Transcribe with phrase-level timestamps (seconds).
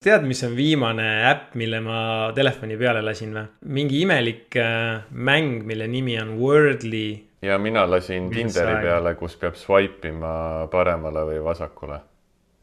[0.00, 1.96] tead, mis on viimane äpp, mille ma
[2.32, 3.42] telefoni peale lasin või?
[3.76, 7.18] mingi imelik äh, mäng, mille nimi on Wordly.
[7.44, 10.32] ja mina lasin Tinderi peale, kus peab swipe ima
[10.72, 12.00] paremale või vasakule.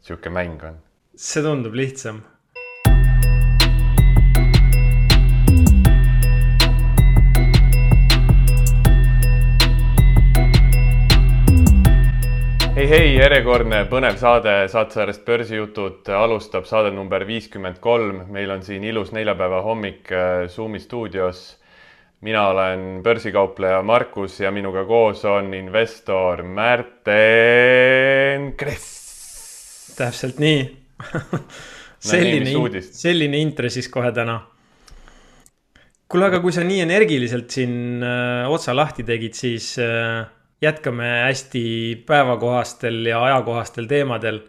[0.02, 0.82] sihuke mäng on.
[1.14, 2.24] see tundub lihtsam
[12.78, 18.20] hei, hei, järjekordne põnev saade Saatsaarest börsijutud alustab saade number viiskümmend kolm.
[18.30, 21.58] meil on siin ilus neljapäeva hommik äh, Zoomi stuudios.
[22.20, 27.12] mina olen börsikaupleja Markus ja minuga koos on investor Märten
[28.56, 29.94] Kress.
[29.98, 30.76] täpselt nii
[32.12, 34.40] selline, selline intro siis kohe täna.
[36.08, 40.37] kuule, aga kui sa nii energiliselt siin öö, äh, otsa lahti tegid, siis öö, äh,
[40.62, 41.62] jätkame hästi
[42.06, 44.40] päevakohastel ja ajakohastel teemadel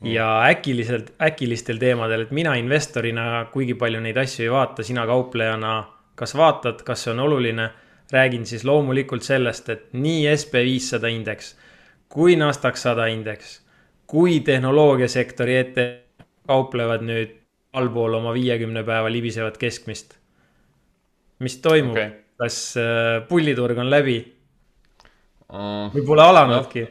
[0.00, 0.10] mm.
[0.12, 5.78] ja äkiliselt, äkilistel teemadel, et mina investorina kuigi palju neid asju ei vaata, sina kauplejana
[6.18, 7.70] kas vaatad, kas see on oluline.
[8.12, 11.56] räägin siis loomulikult sellest, et nii SB viissada indeks
[12.08, 13.58] kui Nasdaq sada indeks
[14.08, 15.84] kui tehnoloogiasektori ette
[16.48, 17.34] kauplevad nüüd
[17.76, 20.16] allpool oma viiekümne päeva libisevat keskmist.
[21.38, 24.16] mis toimub okay., kas äh, pulliturg on läbi
[25.52, 25.88] mm,.
[25.94, 26.84] või pole alanudki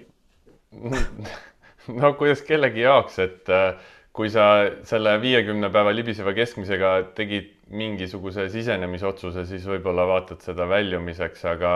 [0.78, 1.04] no,
[2.00, 8.48] no kuidas kellegi jaoks, et äh, kui sa selle viiekümne päeva libiseva keskmisega tegid mingisuguse
[8.50, 11.74] sisenemisotsuse, siis võib-olla vaatad seda väljumiseks, aga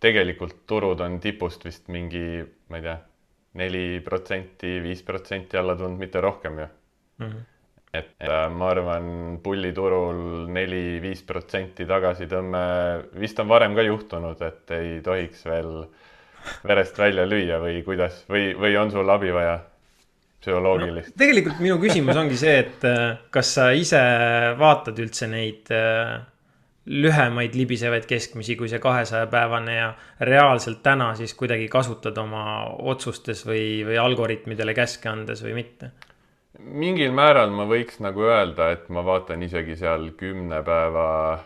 [0.00, 2.98] tegelikult turud on tipust vist mingi, ma ei tea,
[3.60, 7.26] neli protsenti, viis protsenti alla tulnud, mitte rohkem ju mm.
[7.26, 7.50] -hmm
[7.94, 9.06] et äh, ma arvan,
[9.42, 12.64] pulliturul neli-viis protsenti tagasitõmme
[13.20, 15.70] vist on varem ka juhtunud, et ei tohiks veel
[16.66, 19.62] verest välja lüüa või kuidas või, või on sul abi vaja?
[20.44, 21.18] psühholoogilist no,?
[21.22, 24.00] tegelikult minu küsimus ongi see, et äh, kas sa ise
[24.60, 26.18] vaatad üldse neid äh,
[26.84, 29.86] lühemaid libisevaid keskmisi kui see kahesaja päevane ja
[30.28, 32.42] reaalselt täna siis kuidagi kasutad oma
[32.92, 35.94] otsustes või, või algoritmidele käske andes või mitte?
[36.58, 41.38] Mingil määral ma võiks nagu öelda, et ma vaatan isegi seal kümne päeva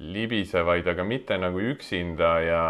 [0.00, 2.64] libisevaid, aga mitte nagu üksinda ja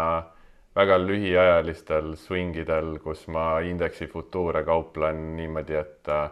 [0.75, 6.29] väga lühiajalistel swingidel, kus ma indeksi futuure kauplen niimoodi, et äh,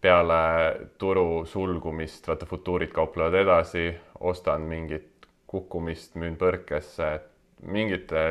[0.00, 0.42] peale
[0.98, 7.18] turu sulgumist, vaata futuurid kauplevad edasi, ostan mingit kukkumist, müün põrkesse,
[7.66, 8.24] mingite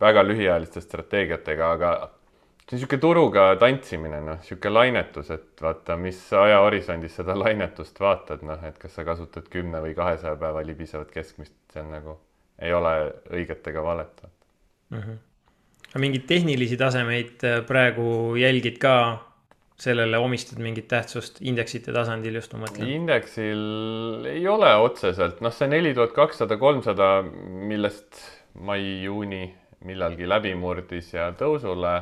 [0.00, 1.92] väga lühiajaliste strateegiatega, aga
[2.70, 8.44] see on niisugune turuga tantsimine, noh, niisugune lainetus, et vaata, mis ajahorisondis seda lainetust vaatad,
[8.46, 12.14] noh, et kas sa kasutad kümne või kahesaja päeva libisevat keskmist, see on nagu,
[12.62, 12.94] ei ole
[13.34, 15.00] õiget ega valet mm.
[15.00, 15.18] -hmm.
[15.88, 18.94] aga mingeid tehnilisi tasemeid äh, praegu jälgid ka,
[19.80, 22.86] sellele omistad mingit tähtsust indeksite tasandil just ma mõtlen?
[22.86, 27.22] indeksil ei ole otseselt, noh, see neli tuhat kakssada, kolmsada,
[27.66, 28.20] millest
[28.54, 29.48] mai-juuni
[29.88, 31.94] millalgi läbi murdis ja tõusule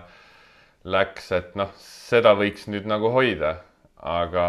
[0.88, 3.58] läks, et noh, seda võiks nüüd nagu hoida,
[3.98, 4.46] aga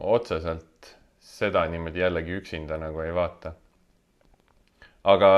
[0.00, 0.92] otseselt
[1.38, 3.54] seda niimoodi jällegi üksinda nagu ei vaata.
[5.08, 5.28] aga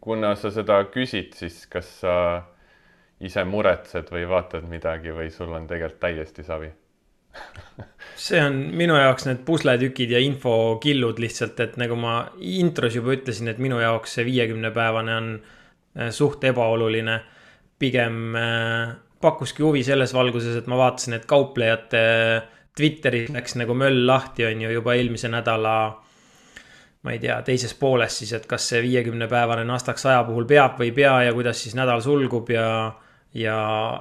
[0.00, 2.14] kuna sa seda küsid, siis kas sa
[3.20, 6.72] ise muretsed või vaatad midagi või sul on tegelikult täiesti savi
[8.26, 13.48] see on minu jaoks need pusletükid ja infokillud lihtsalt, et nagu ma intros juba ütlesin,
[13.52, 17.20] et minu jaoks see viiekümne päevane on äh, suht ebaoluline.
[17.78, 22.02] pigem äh, pakkuski huvi selles valguses, et ma vaatasin, et kauplejate
[22.76, 25.76] Twitteris läks nagu möll lahti, on ju, juba eelmise nädala
[27.02, 30.78] ma ei tea, teises pooles siis, et kas see viiekümne päevane Nasdaq saja puhul peab
[30.78, 32.66] või ei pea ja kuidas siis nädal sulgub ja,
[33.34, 33.56] ja,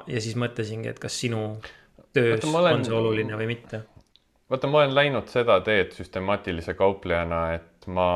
[0.08, 1.56] ja siis mõtlesingi, et kas sinu
[2.14, 3.81] töös vaata, olen, on see oluline või mitte.
[4.52, 8.08] vaata, ma olen läinud seda teed süstemaatilise kauplejana, et ma,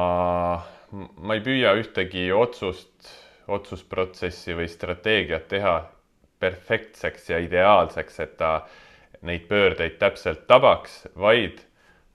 [0.93, 3.09] ma ei püüa ühtegi otsust,
[3.49, 5.75] otsusprotsessi või strateegiat teha
[6.45, 8.55] perfektseks ja ideaalseks, et ta
[9.25, 11.63] neid pöördeid täpselt tabaks, vaid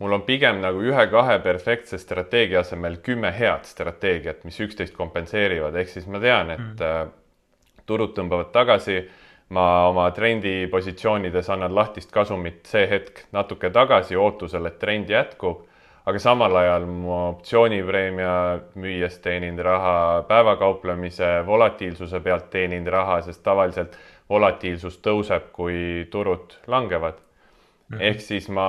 [0.01, 5.93] mul on pigem nagu ühe-kahe perfektse strateegia asemel kümme head strateegiat, mis üksteist kompenseerivad, ehk
[5.93, 7.11] siis ma tean, et mm.
[7.89, 9.03] turud tõmbavad tagasi,
[9.57, 15.67] ma oma trendipositsioonides annan lahtist kasumit see hetk natuke tagasi ootusel, et trend jätkub,
[16.09, 18.33] aga samal ajal mu optsioonipreemia
[18.81, 23.99] müües teenin raha, päevakauplemise volatiilsuse pealt teenin raha, sest tavaliselt
[24.31, 27.97] volatiilsus tõuseb, kui turud langevad mm.
[27.97, 28.03] -hmm.
[28.11, 28.67] ehk siis ma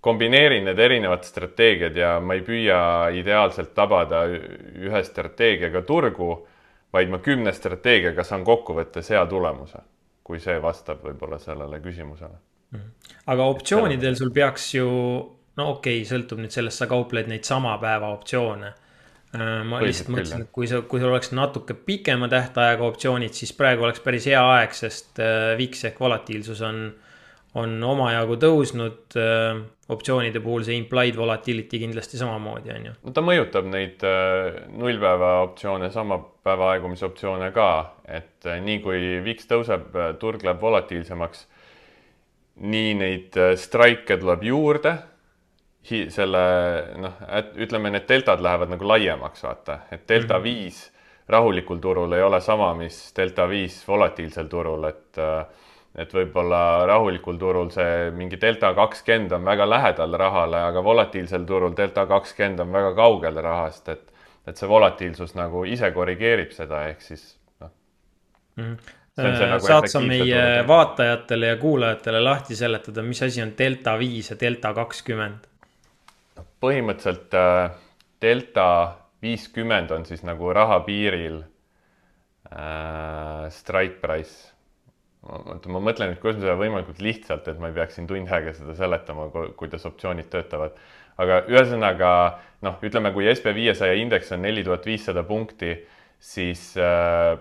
[0.00, 2.80] kombineerin need erinevad strateegiad ja ma ei püüa
[3.16, 6.48] ideaalselt tabada ühe strateegiaga turgu,
[6.92, 9.78] vaid ma kümne strateegiaga saan kokkuvõttes hea tulemuse,
[10.24, 12.36] kui see vastab võib-olla sellele küsimusele
[13.26, 14.86] aga optsioonidel sul peaks ju,
[15.56, 18.72] no okei okay,, sõltub nüüd sellest, sa kaupled neid sama päeva optsioone.
[19.34, 23.54] Äh, ma lihtsalt mõtlesin, et kui sa, kui sul oleks natuke pikema tähtajaga optsioonid, siis
[23.56, 26.84] praegu oleks päris hea aeg, sest äh, VIX ehk volatiilsus on,
[27.58, 29.16] on omajagu tõusnud.
[29.18, 29.64] Äh,
[29.94, 32.92] optsioonide puhul see implied volatility kindlasti samamoodi on ju.
[33.04, 34.00] no ta mõjutab neid
[34.80, 36.16] nullpäeva optsioone, sama
[36.46, 37.66] päeva aegumisoptsioone ka,
[38.08, 41.44] et nii kui VIX tõuseb, turg läheb volatiilsemaks
[42.64, 44.94] nii neid strike tuleb juurde.
[45.84, 46.44] Selle
[46.96, 47.18] noh,
[47.60, 50.44] ütleme, need deltad lähevad nagu laiemaks, vaata, et delta mhm.
[50.44, 51.28] viis mm -hmm.
[51.28, 55.44] rahulikul turul ei ole sama, mis delta viis volatiilsel turul, et äh,
[55.94, 61.76] et võib-olla rahulikul turul see mingi delta kakskümmend on väga lähedal rahale, aga volatiilsel turul
[61.76, 64.10] delta kakskümmend on väga kaugel rahast, et
[64.46, 67.70] et see volatiilsus nagu ise korrigeerib seda, ehk siis noh
[68.56, 68.74] mm.
[68.74, 74.30] -hmm Nagu saad sa meie vaatajatele ja kuulajatele lahti seletada, mis asi on delta viis
[74.32, 75.46] ja delta kakskümmend?
[76.64, 77.74] Põhimõtteliselt äh,
[78.24, 78.66] delta
[79.24, 81.42] viiskümmend on siis nagu raha piiril
[82.50, 84.50] äh, strike price.
[85.24, 88.32] oota, ma mõtlen nüüd, kuidas ma seda võimalikult lihtsalt, et ma ei peaks siin tund
[88.32, 90.76] aega seda seletama, kuidas optsioonid töötavad.
[91.20, 92.10] aga ühesõnaga
[92.66, 95.76] noh, ütleme, kui SB viiesaja indeks on neli tuhat viissada punkti,
[96.18, 97.36] siis äh,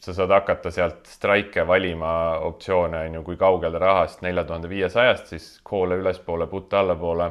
[0.00, 5.32] sa saad hakata sealt strike valima optsioone, on ju, kui kaugel rahast nelja tuhande viiesajast,
[5.34, 7.30] siis call'e ülespoole, put'e allapoole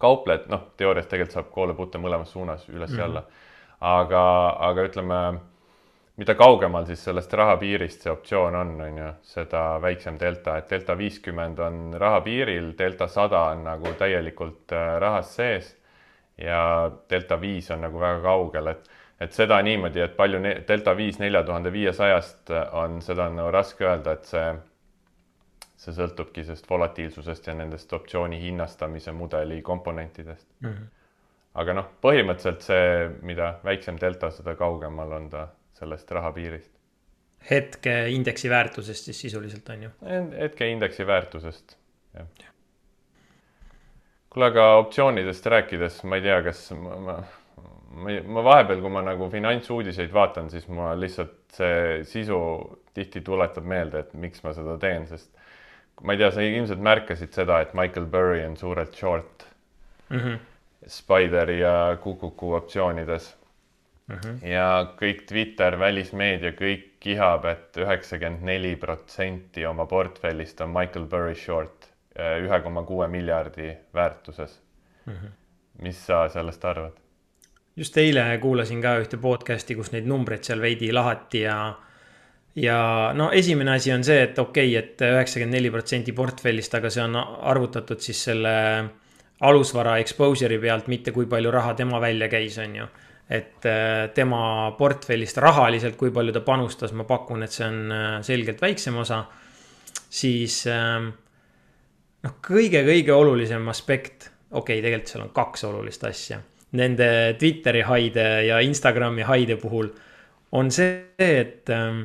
[0.00, 3.38] kaupled, noh, teoorias tegelikult saab call'e put'e mõlemas suunas üles ja mm -hmm.
[3.80, 4.24] aga,
[4.68, 5.20] aga ütleme,
[6.16, 10.70] mida kaugemal siis sellest raha piirist see optsioon on, on ju, seda väiksem delta, et
[10.70, 15.76] delta viiskümmend on raha piiril, delta sada on nagu täielikult äh, rahas sees
[16.38, 21.18] ja delta viis on nagu väga kaugel, et et seda niimoodi, et palju delta viis
[21.20, 24.46] nelja tuhande viiesajast on, seda on nagu raske öelda, et see,
[25.80, 30.68] see sõltubki sellest volatiilsusest ja nendest optsiooni hinnastamise mudeli komponentidest mm.
[30.68, 30.90] -hmm.
[31.62, 35.48] aga noh, põhimõtteliselt see, mida väiksem delta, seda kaugemal on ta
[35.80, 36.70] sellest raha piirist.
[37.50, 39.90] hetke indeksi väärtusest siis sisuliselt on ju?
[40.38, 41.76] hetke indeksi väärtusest,
[42.14, 42.26] jah
[44.30, 47.14] kuule, aga optsioonidest rääkides, ma ei tea, kas ma, ma
[47.90, 52.38] ma, ma vahepeal, kui ma nagu finantsuudiseid vaatan, siis ma lihtsalt see sisu
[52.94, 55.30] tihti tuletab meelde, et miks ma seda teen, sest
[56.02, 59.46] ma ei tea, sa ilmselt märkasid seda, et Michael Burry on suurelt short
[60.08, 60.38] mm -hmm.
[60.86, 63.36] Spideri ja Kukuku optsioonides
[64.06, 64.16] mm.
[64.16, 64.46] -hmm.
[64.48, 71.06] ja kõik Twitter, välismeedia, kõik kihab et, et üheksakümmend neli protsenti oma portfellist on Michael
[71.06, 74.60] Burry short ühe koma kuue miljardi väärtuses
[75.06, 75.12] mm.
[75.12, 75.30] -hmm.
[75.82, 76.92] mis sa sellest arvad?
[77.76, 81.74] just eile kuulasin ka ühte podcast'i, kus neid numbreid seal veidi lahati ja
[82.58, 86.90] ja no esimene asi on see, et okei okay, et üheksakümmend neli protsenti portfellist, aga
[86.90, 88.54] see on arvutatud siis selle
[89.46, 92.88] alusvara exposure'i pealt, mitte kui palju raha tema välja käis, on ju.
[93.30, 98.12] et äh, tema portfellist rahaliselt, kui palju ta panustas, ma pakun, et see on äh,
[98.26, 99.24] selgelt väiksem osa.
[100.10, 101.12] siis ähm,
[102.22, 106.40] noh, kõige-kõige olulisem aspekt, okei okay,, tegelikult seal on kaks olulist asja
[106.72, 109.90] nende Twitteri haide ja Instagrami haide puhul
[110.52, 112.04] on see, et ähm,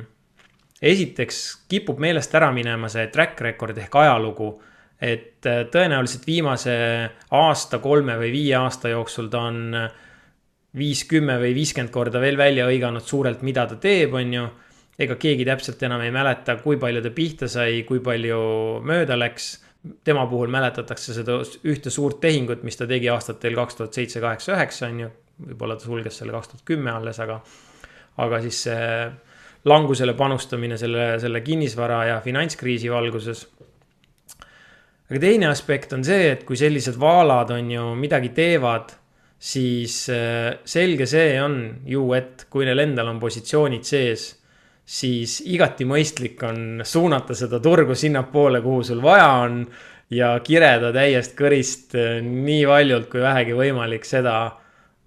[0.82, 4.54] esiteks kipub meelest ära minema see track record ehk ajalugu.
[5.00, 6.74] et äh, tõenäoliselt viimase
[7.36, 9.90] aasta, kolme või viie aasta jooksul ta on äh,
[10.76, 14.46] viis, kümme või viiskümmend korda veel välja hõiganud suurelt, mida ta teeb, on ju.
[14.98, 18.38] ega keegi täpselt enam ei mäleta, kui palju ta pihta sai, kui palju
[18.88, 19.50] mööda läks
[20.04, 21.36] tema puhul mäletatakse seda
[21.68, 25.12] ühte suurt tehingut, mis ta tegi aastatel kaks tuhat seitse, kaheksa, üheksa on ju.
[25.46, 27.42] võib-olla ta sulges selle kaks tuhat kümme alles, aga,
[28.24, 28.88] aga siis see
[29.66, 33.46] langusele panustamine selle, selle kinnisvara ja finantskriisi valguses.
[35.10, 38.94] aga teine aspekt on see, et kui sellised vaalad on ju midagi teevad,
[39.38, 44.32] siis äh, selge see on ju, et kui neil endal on positsioonid sees
[44.86, 49.64] siis igati mõistlik on suunata seda turgu sinnapoole, kuhu sul vaja on
[50.14, 54.54] ja kireda täiest kõrist eh, nii valjult kui vähegi võimalik seda,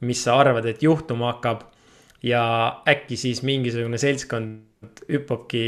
[0.03, 1.63] mis sa arvad, et juhtuma hakkab.
[2.23, 2.43] Ja
[2.88, 5.63] äkki siis mingisugune seltskond hüppabki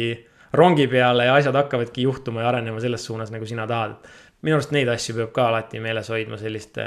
[0.53, 3.96] rongi peale ja asjad hakkavadki juhtuma ja arenema selles suunas, nagu sina tahad.
[4.41, 6.86] minu arust neid asju peab ka alati meeles hoidma selliste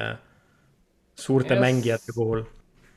[1.14, 1.60] suurte yes.
[1.60, 2.42] mängijate puhul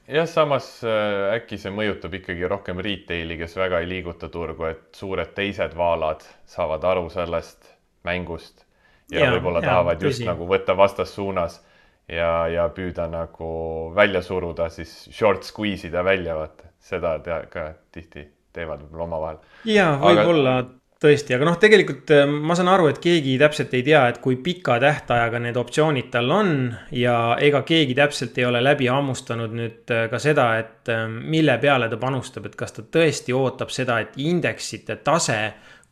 [0.07, 4.95] jah, samas äh, äkki see mõjutab ikkagi rohkem retail'i, kes väga ei liiguta turgu, et
[4.95, 7.69] suured teised vaalad saavad aru sellest
[8.07, 8.65] mängust
[9.11, 10.29] ja, ja võib-olla tahavad just tõsi.
[10.29, 11.61] nagu võtta vastassuunas
[12.09, 13.51] ja, ja püüda nagu
[13.95, 19.39] välja suruda, siis short squeeze ida välja, vaata, seda tea, ka tihti teevad võib-olla omavahel.
[19.69, 20.73] ja võib-olla Aga...
[21.03, 24.39] tõesti, aga noh, tegelikult äh, ma saan aru, et keegi täpselt ei tea, et kui
[24.43, 26.53] pika tähtajaga need optsioonid tal on
[26.95, 31.59] ja ega keegi täpselt ei ole läbi hammustanud nüüd äh, ka seda, et äh, mille
[31.61, 35.41] peale ta panustab, et kas ta tõesti ootab seda, et indeksite tase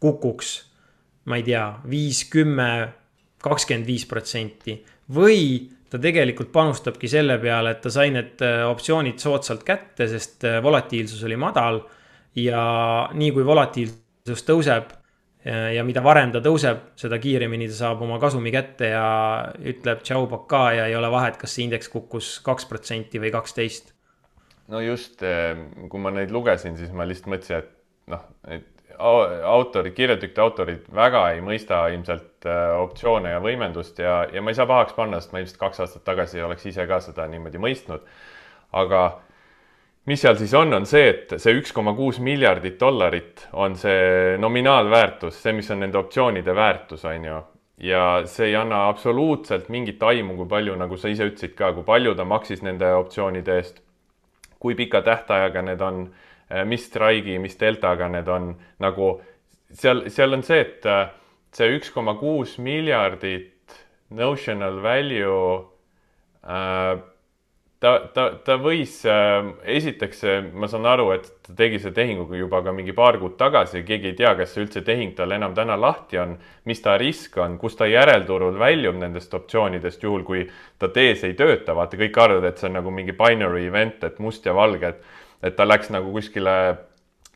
[0.02, 0.56] kukuks,
[1.30, 2.70] ma ei tea, viis, kümme,
[3.46, 4.80] kakskümmend viis protsenti
[5.16, 11.24] või ta tegelikult panustabki selle peale, et ta sai need optsioonid soodsalt kätte, sest volatiilsus
[11.28, 11.82] oli madal
[12.40, 12.62] ja
[13.14, 14.94] nii kui volatiilsus tõuseb
[15.46, 19.08] ja mida varem ta tõuseb, seda kiiremini ta saab oma kasumi kätte ja
[19.62, 23.94] ütleb tšau, pakaa ja ei ole vahet, kas see indeks kukkus kaks protsenti või kaksteist.
[24.74, 25.22] no just,
[25.90, 31.26] kui ma neid lugesin, siis ma lihtsalt mõtlesin, et noh, et autorid, kirjatükite autorid väga
[31.34, 35.34] ei mõista ilmselt eh, optsioone ja võimendust ja, ja ma ei saa pahaks panna, sest
[35.34, 38.04] ma ilmselt kaks aastat tagasi oleks ise ka seda niimoodi mõistnud.
[38.76, 39.06] aga
[40.06, 44.36] mis seal siis on, on see, et see üks koma kuus miljardit dollarit on see
[44.42, 47.40] nominaalväärtus, see, mis on nende optsioonide väärtus, on ju.
[47.78, 51.84] ja see ei anna absoluutselt mingit aimu, kui palju, nagu sa ise ütlesid ka, kui
[51.84, 53.82] palju ta maksis nende optsioonide eest.
[54.60, 56.08] kui pika tähtajaga need on,
[56.70, 58.52] mis strike'i, mis deltaga need on,
[58.84, 59.10] nagu
[59.74, 60.86] seal, seal on see, et
[61.56, 63.76] see üks koma kuus miljardit
[64.14, 65.64] notional value
[66.46, 67.02] äh,
[67.86, 69.48] ta, ta, ta võis äh,,
[69.78, 70.24] esiteks
[70.58, 74.12] ma saan aru, et ta tegi selle tehinguga juba ka mingi paar kuud tagasi, keegi
[74.12, 76.36] ei tea, kas see üldse tehing tal enam täna lahti on,
[76.70, 80.46] mis ta risk on, kus ta järelturul väljub nendest optsioonidest, juhul kui
[80.82, 84.20] ta tees ei tööta, vaata kõik arvavad, et see on nagu mingi binary event, et
[84.24, 85.15] must ja valge, et
[85.46, 86.56] et ta läks nagu kuskile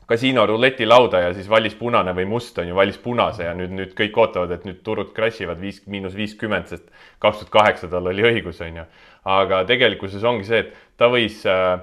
[0.10, 3.94] kasiino ruletilauda ja siis valis punane või must on ju, valis punase ja nüüd, nüüd
[3.98, 6.88] kõik ootavad, et nüüd turud crash ivad viis, miinus viiskümmend, sest
[7.22, 8.86] kaks tuhat kaheksa tal oli õigus, on ju.
[9.30, 11.78] aga tegelikkuses ongi see, et ta võis äh,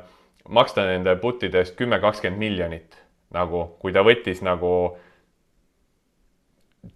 [0.50, 2.99] maksta nende put'ide eest kümme, kakskümmend miljonit
[3.35, 4.73] nagu, kui ta võttis nagu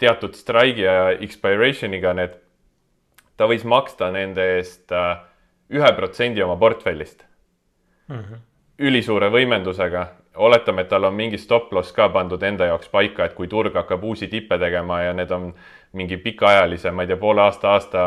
[0.02, 2.36] teatud strike'i ja expiration'iga need,
[3.38, 5.14] ta võis maksta nende eest äh,
[5.70, 7.22] ühe protsendi oma portfellist
[8.08, 8.16] mm.
[8.16, 8.46] -hmm.
[8.80, 10.06] Ülisuure võimendusega
[10.40, 13.74] oletame, et tal on mingi stop loss ka pandud enda jaoks paika, et kui turg
[13.76, 15.50] hakkab uusi tippe tegema ja need on
[15.98, 18.02] mingi pikaajalise, ma ei tea, poole aasta, aasta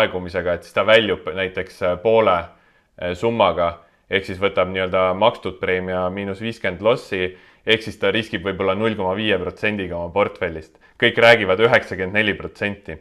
[0.00, 3.72] aegumisega, et siis ta väljub näiteks poole eh, summaga
[4.10, 7.22] ehk siis võtab nii-öelda makstud preemia miinus viiskümmend lossi
[7.66, 10.78] ehk siis ta riskib võib-olla null koma viie protsendiga oma portfellist.
[11.00, 12.98] kõik räägivad üheksakümmend neli protsenti.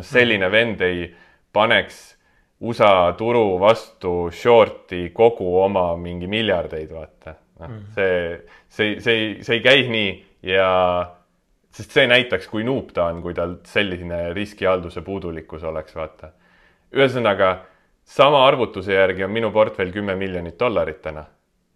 [0.00, 1.14] selline vend ei
[1.52, 2.16] paneks
[2.62, 9.32] USA turu vastu short'i kogu oma mingi miljardeid, vaata noh mm., see, see, see ei,
[9.44, 10.12] see ei käi nii
[10.52, 10.68] ja
[11.72, 16.32] sest see näitaks, kui nuup ta on, kui tal selline riskihalduse puudulikkus oleks, vaata.
[16.92, 17.52] ühesõnaga,
[18.04, 21.24] sama arvutuse järgi on minu portfell kümme miljonit dollarit täna,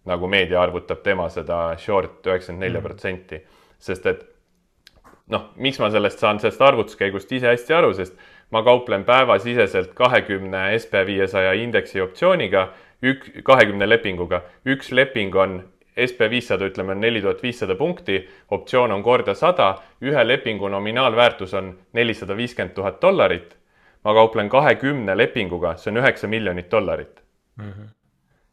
[0.07, 3.41] nagu meedia arvutab tema seda short üheksakümmend nelja protsenti,
[3.79, 4.25] sest et
[5.33, 8.15] noh, miks ma sellest saan, sellest arvutuskäigust ise hästi aru, sest
[8.51, 12.69] ma kauplen päevasiseselt kahekümne SB viiesaja indeksi optsiooniga,
[13.03, 15.61] ük-, kahekümne lepinguga, üks leping on
[15.97, 18.21] SB viissada, ütleme, on neli tuhat viissada punkti,
[18.53, 23.55] optsioon on korda sada, ühe lepingu nominaalväärtus on nelisada viiskümmend tuhat dollarit.
[24.05, 27.23] ma kauplen kahekümne lepinguga, see on üheksa miljonit dollarit
[27.57, 27.71] mm.
[27.71, 27.87] -hmm.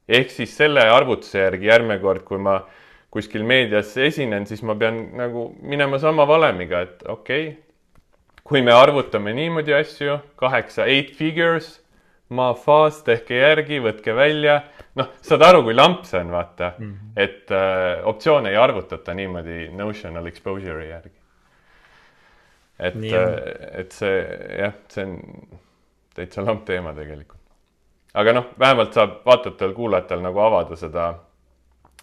[0.08, 2.66] ehk siis selle arvutuse järgi järgmine kord, kui ma
[3.10, 7.62] kuskil meedias esinen, siis ma pean nagu minema sama valemiga, et okei okay,,
[8.44, 11.78] kui me arvutame niimoodi asju, kaheksa, eight figures
[12.34, 14.62] ma faas, tehke järgi, võtke välja.
[14.98, 17.12] noh, saad aru, kui lamp see on, vaata mm, -hmm.
[17.16, 21.18] et äh, optsioone ei arvutata niimoodi notional exposure'i järgi.
[22.78, 24.16] et, äh, et see
[24.58, 25.20] jah, see on
[26.14, 27.40] täitsa lamp teema tegelikult.
[28.14, 31.14] aga noh, vähemalt saab vaatajatel-kuulajatel nagu avada seda,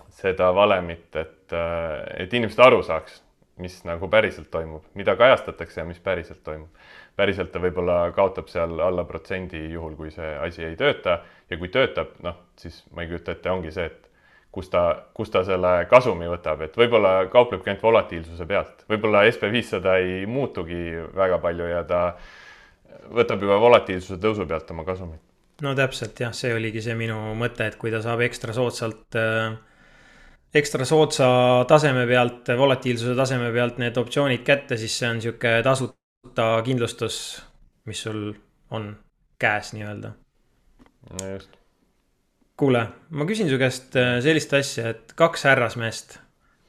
[0.10, 3.22] seda valemit, et, äh, et inimesed aru saaks,
[3.62, 6.74] mis nagu päriselt toimub, mida kajastatakse ja mis päriselt toimub
[7.16, 11.72] päriselt ta võib-olla kaotab seal alla protsendi, juhul kui see asi ei tööta ja kui
[11.74, 14.08] töötab, noh, siis ma ei kujuta ette, ongi see, et
[14.52, 14.84] kus ta,
[15.16, 20.24] kus ta selle kasumi võtab, et võib-olla kauplebki ainult volatiilsuse pealt, võib-olla SB viissada ei
[20.28, 20.82] muutugi
[21.16, 22.02] väga palju ja ta
[23.12, 25.22] võtab juba volatiilsuse tõusu pealt oma kasumit.
[25.62, 29.52] no täpselt jah, see oligi see minu mõte, et kui ta saab ekstra soodsalt äh,
[30.54, 31.28] ekstra soodsa
[31.68, 35.98] taseme pealt, volatiilsuse taseme pealt need optsioonid kätte, siis see on niisugune tasuta
[36.36, 37.16] ta kindlustus,
[37.90, 38.34] mis sul
[38.72, 38.92] on
[39.42, 40.12] käes nii-öelda.
[41.12, 41.56] no just.
[42.58, 46.20] kuule, ma küsin su käest äh, sellist asja, et kaks härrasmeest.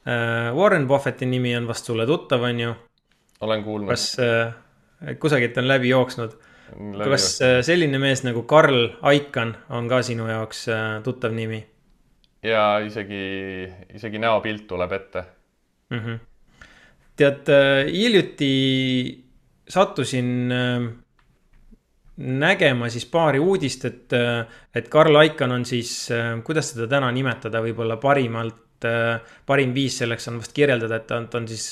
[0.07, 2.73] Äh, Warren Buffetti nimi on vast sulle tuttav, on ju?
[3.41, 3.91] olen kuulnud.
[3.91, 4.55] kas äh,
[5.19, 6.39] kusagilt on läbi jooksnud?
[7.03, 10.65] kas selline mees nagu Carl Icahn on ka sinu jaoks
[11.05, 11.59] tuttav nimi?
[12.43, 13.23] Ja isegi,
[13.95, 15.25] isegi näopilt tuleb ette
[15.89, 15.99] mm.
[15.99, 16.21] -hmm
[17.15, 17.49] tead,
[17.91, 18.53] hiljuti
[19.69, 20.49] sattusin
[22.17, 24.17] nägema siis paari uudist, et,
[24.75, 26.09] et Karl Aikan on siis,
[26.45, 28.85] kuidas seda täna nimetada, võib-olla parimalt,
[29.47, 31.69] parim viis selleks on vast kirjeldada, et ta on, ta on siis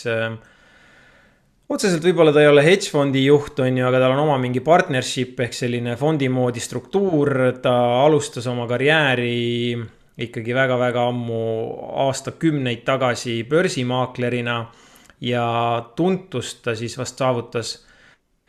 [1.71, 4.63] otseselt võib-olla ta ei ole hedge fondi juht, on ju, aga tal on oma mingi
[4.65, 7.57] partnership ehk selline fondi moodi struktuur.
[7.61, 7.75] ta
[8.05, 9.75] alustas oma karjääri
[10.27, 11.43] ikkagi väga-väga ammu,
[12.05, 14.57] aastakümneid tagasi börsimaaklerina
[15.21, 15.45] ja
[15.95, 17.75] tuntust ta siis vast saavutas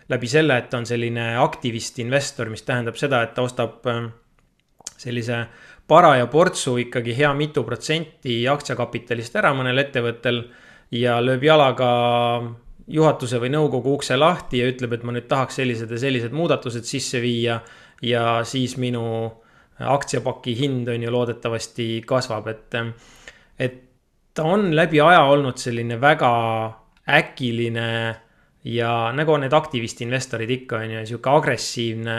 [0.09, 4.11] läbi selle, et ta on selline aktivist investor, mis tähendab seda, et ta ostab ähm,
[4.97, 5.45] sellise
[5.89, 10.45] paraja portsu ikkagi hea mitu protsenti aktsiakapitalist ära mõnel ettevõttel
[10.93, 11.91] ja lööb jalaga
[12.93, 16.87] juhatuse või nõukogu ukse lahti ja ütleb, et ma nüüd tahaks sellised ja sellised muudatused
[16.89, 17.61] sisse viia
[18.03, 19.05] ja siis minu
[19.89, 22.77] aktsiapaki hind on ju loodetavasti kasvab, et,
[23.59, 23.81] et
[24.35, 26.33] ta on läbi aja olnud selline väga
[27.09, 27.89] äkiline
[28.65, 32.17] ja nagu need aktivistinvestorid ikka on ju, sihuke agressiivne,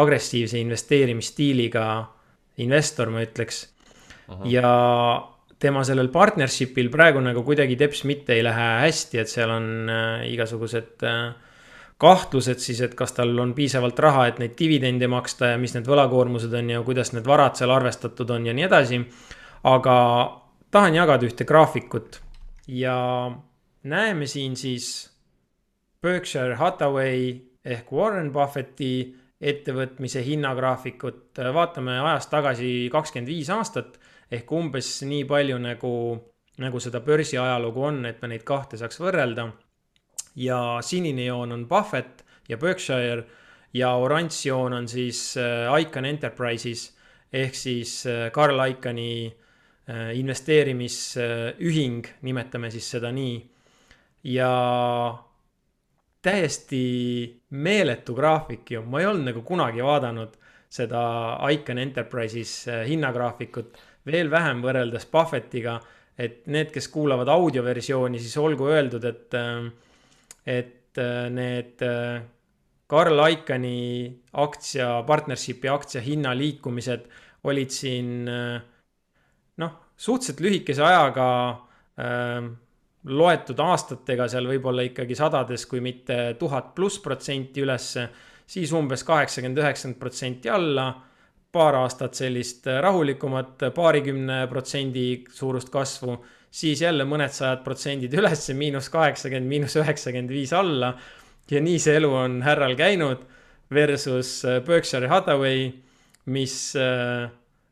[0.00, 1.84] agressiivse investeerimisstiiliga
[2.62, 3.66] investor, ma ütleks.
[4.46, 4.70] ja
[5.60, 10.28] tema sellel partnership'il praegu nagu kuidagi teps mitte ei lähe hästi, et seal on äh,
[10.30, 11.32] igasugused äh,
[12.00, 15.88] kahtlused siis, et kas tal on piisavalt raha, et neid dividende maksta ja mis need
[15.88, 19.00] võlakoormused on ja kuidas need varad seal arvestatud on ja nii edasi.
[19.64, 19.96] aga
[20.70, 22.20] tahan jagada ühte graafikut
[22.68, 22.96] ja
[23.82, 25.10] näeme siin siis
[26.02, 33.98] Berkshire Hathaway ehk Warren Buffetti ettevõtmise hinnagraafikut, vaatame ajas tagasi kakskümmend viis aastat
[34.30, 35.92] ehk umbes nii palju nagu,
[36.60, 39.48] nagu seda börsi ajalugu on, et me neid kahte saaks võrrelda.
[40.36, 43.24] Ja sinine joon on Buffett ja Berkshire
[43.74, 46.90] ja oranž joon on siis äh, Icahn Enterprises
[47.32, 49.34] ehk siis äh, Carl Icahni
[49.88, 53.50] äh, investeerimisühing, nimetame siis seda nii.
[54.24, 54.50] ja
[56.22, 56.84] täiesti
[57.50, 60.36] meeletu graafik ju, ma ei olnud nagu kunagi vaadanud
[60.70, 61.02] seda
[61.50, 65.80] Icon Enterprises äh, hinnagraafikut, veel vähem võrreldes Buffettiga.
[66.20, 69.70] et need, kes kuulavad audioversiooni, siis olgu öeldud, et, äh,
[70.50, 71.82] et äh, need
[72.90, 74.10] Carl Iconi
[74.42, 77.06] aktsia, partnership'i aktsia hinna liikumised
[77.46, 81.28] olid siin noh, suhteliselt lühikese ajaga
[83.08, 88.08] loetud aastatega seal võib-olla ikkagi sadades, kui mitte tuhat pluss protsenti ülesse,
[88.50, 90.90] siis umbes kaheksakümmend, üheksakümmend protsenti alla.
[91.50, 96.12] paar aastat sellist rahulikumat paarikümne protsendi suurust kasvu,
[96.50, 100.94] siis jälle mõned sajad protsendid ülesse, miinus kaheksakümmend, miinus üheksakümmend viis alla.
[101.50, 103.22] ja nii see elu on härral käinud
[103.74, 105.70] versus Berkshire Hathaway,
[106.30, 107.30] mis äh,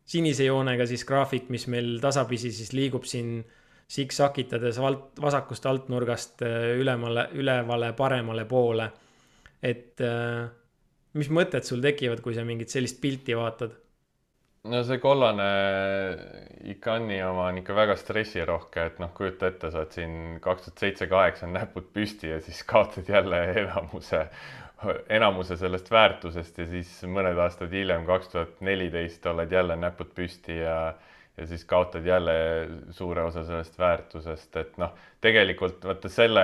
[0.08, 3.42] sinise joonega siis graafik, mis meil tasapisi siis liigub siin
[3.88, 8.90] siksakitades alt, vasakust altnurgast äh, ülemale, ülevale paremale poole.
[9.62, 10.46] et äh,
[11.18, 13.74] mis mõtted sul tekivad, kui sa mingit sellist pilti vaatad?
[14.68, 15.48] No see kollane
[16.68, 20.84] Icani oma on ikka väga stressirohke, et noh, kujuta ette, sa oled siin kaks tuhat
[20.84, 24.24] seitse, kaheksa näpud püsti ja siis kaotad jälle enamuse,
[25.18, 30.60] enamuse sellest väärtusest ja siis mõned aastad hiljem, kaks tuhat neliteist, oled jälle näpud püsti
[30.62, 30.80] ja
[31.38, 32.32] ja siis kaotad jälle
[32.90, 34.90] suure osa sellest väärtusest, et noh,
[35.22, 36.42] tegelikult vaata selle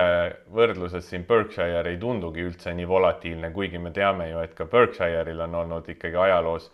[0.55, 5.41] võrdluses siin Berkshire ei tundugi üldse nii volatiilne, kuigi me teame ju, et ka Berkshire'il
[5.43, 6.69] on olnud ikkagi ajaloos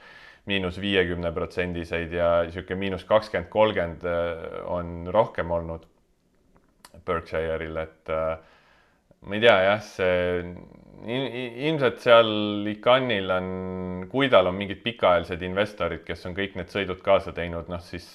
[0.49, 5.85] miinus viiekümne protsendiseid ja niisugune miinus kakskümmend, kolmkümmend äh, on rohkem olnud
[7.05, 8.37] Berkshire'il, et äh,
[9.21, 10.41] ma ei tea jah, see
[11.01, 13.47] ilmselt seal Icanil on,
[14.09, 18.07] kui tal on mingid pikaajalised investorid, kes on kõik need sõidud kaasa teinud, noh siis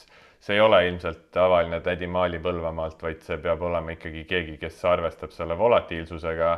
[0.43, 4.79] see ei ole ilmselt tavaline tädi Maali Põlvamaalt, vaid see peab olema ikkagi keegi, kes
[4.87, 6.51] arvestab selle volatiilsusega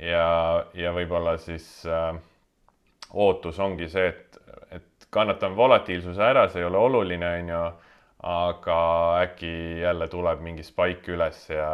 [0.00, 0.28] ja,
[0.74, 2.12] ja võib-olla siis äh,
[3.14, 4.38] ootus ongi see, et,
[4.74, 7.64] et kannatan volatiilsuse ära, see ei ole oluline, on ju
[8.24, 8.78] aga
[9.20, 11.68] äkki jälle tuleb mingi spike üles ja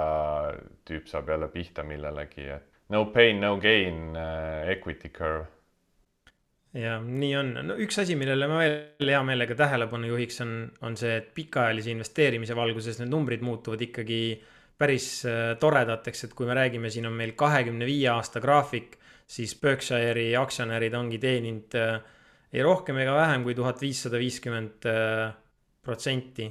[0.89, 5.47] tüüp saab jälle pihta millelegi, et no pain, no gain uh, equity curve.
[6.75, 10.99] ja nii on, no üks asi, millele ma veel hea meelega tähelepanu juhiks, on, on
[10.99, 14.23] see, et pikaajalise investeerimise valguses need numbrid muutuvad ikkagi
[14.81, 18.99] päris uh, toredateks, et kui me räägime, siin on meil kahekümne viie aasta graafik,
[19.31, 22.01] siis Berkshire'i aktsionärid ongi teeninud uh,
[22.53, 24.89] ei rohkem ega vähem kui tuhat viissada viiskümmend
[25.85, 26.51] protsenti.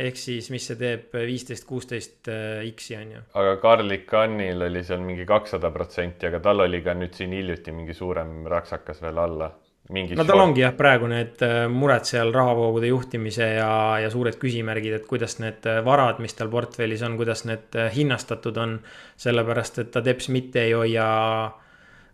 [0.00, 3.22] ehk siis, mis see teeb, viisteist, kuusteist äh, X-i on ju.
[3.40, 7.74] aga Carl Icahnil oli seal mingi kakssada protsenti, aga tal oli ka nüüd siin hiljuti
[7.76, 9.50] mingi suurem raksakas veel alla.
[9.90, 10.14] mingi.
[10.14, 10.44] no tal short...
[10.46, 15.36] ongi jah, praegu need äh, mured seal rahavoogude juhtimise ja, ja suured küsimärgid, et kuidas
[15.42, 18.78] need äh, varad, mis tal portfellis on, kuidas need äh, hinnastatud on.
[19.20, 21.10] sellepärast, et ta teps mitte ei hoia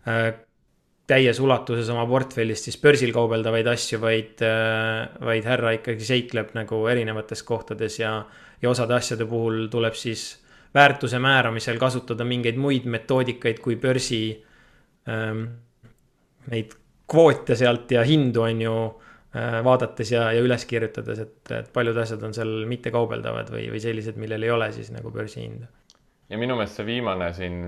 [0.09, 0.33] äh,
[1.07, 6.81] täies ulatuses oma portfellist siis börsil kaubeldavaid asju, vaid äh,, vaid härra ikkagi seikleb nagu
[6.91, 8.17] erinevates kohtades ja,
[8.61, 10.33] ja osade asjade puhul tuleb siis
[10.75, 14.21] väärtuse määramisel kasutada mingeid muid metoodikaid kui börsi
[15.09, 15.45] ähm,
[16.51, 16.75] neid
[17.07, 21.97] kvoote sealt ja hindu on ju äh, vaadates ja, ja üles kirjutades, et, et paljud
[22.03, 25.71] asjad on seal mittekaubeldavad või, või sellised, millel ei ole siis nagu börsihinda.
[26.29, 27.61] ja minu meelest see viimane siin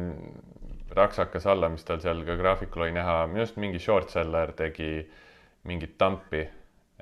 [0.96, 4.94] raksakas alla, mis tal seal ka graafikul oli näha, minu arust mingi short seller tegi
[5.70, 6.48] mingit tampi.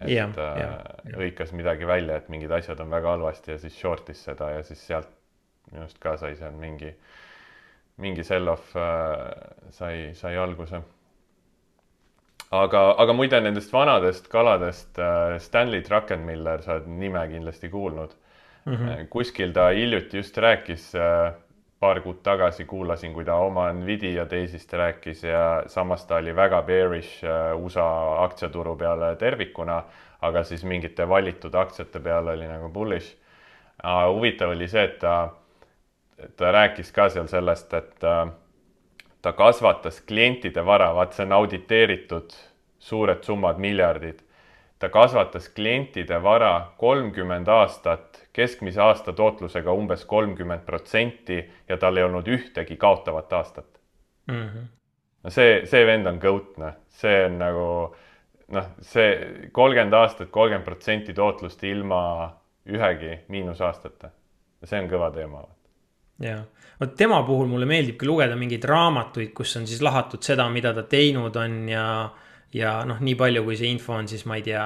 [0.01, 0.73] et ja, äh, ja,
[1.09, 1.15] ja.
[1.17, 4.83] hõikas midagi välja, et mingid asjad on väga halvasti ja siis short'is seda ja siis
[4.87, 5.09] sealt
[5.71, 6.91] minu arust ka sai seal mingi,
[7.97, 9.25] mingi sell-off äh,
[9.73, 10.83] sai, sai alguse
[12.55, 18.13] aga, aga muide nendest vanadest kaladest äh, Stanley Druckenmiller, sa oled nime kindlasti kuulnud
[18.65, 18.75] mm.
[18.75, 19.07] -hmm.
[19.09, 21.33] kuskil ta hiljuti just rääkis, äh,
[21.79, 26.61] paar kuud tagasi kuulasin, kui ta oma Nvidia teisist rääkis ja samas ta oli väga
[26.61, 27.23] bearish
[27.55, 29.83] USA aktsiaturu peale tervikuna,
[30.21, 33.15] aga siis mingite valitud aktsiate peale oli nagu bullish.
[34.13, 35.29] huvitav oli see, et ta,
[36.35, 37.99] ta rääkis ka seal sellest, et
[39.21, 42.33] ta kasvatas klientide vara, vaat see on auditeeritud
[42.79, 44.19] suured summad, miljardid.
[44.79, 52.05] ta kasvatas klientide vara kolmkümmend aastat, keskmise aasta tootlusega umbes kolmkümmend protsenti ja tal ei
[52.05, 53.79] olnud ühtegi kaotavat aastat
[54.27, 54.43] mm.
[54.43, 54.67] -hmm.
[55.23, 57.67] no see, see vend on goat, noh, see on nagu
[58.53, 62.01] noh, see kolmkümmend aastat, kolmkümmend protsenti tootlust ilma
[62.67, 64.09] ühegi miinusaastata.
[64.63, 65.43] see on kõva teema.
[66.19, 66.45] jah
[66.79, 70.83] vot tema puhul mulle meeldibki lugeda mingeid raamatuid, kus on siis lahatud seda, mida ta
[70.83, 71.85] teinud on ja,
[72.57, 74.63] ja noh, nii palju, kui see info on, siis ma ei tea,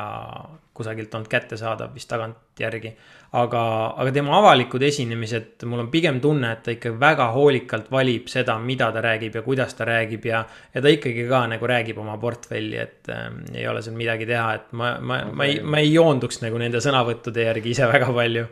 [0.77, 2.93] kusagilt olnud kättesaadav vist tagantjärgi.
[3.37, 3.61] aga,
[4.01, 8.57] aga tema avalikud esinemised, mul on pigem tunne, et ta ikka väga hoolikalt valib seda,
[8.59, 12.17] mida ta räägib ja kuidas ta räägib ja, ja ta ikkagi ka nagu räägib oma
[12.19, 15.83] portfelli, et äh, ei ole seal midagi teha, et ma, ma okay., ma ei, ma
[15.83, 18.47] ei joonduks nagu nende sõnavõttude järgi ise väga palju.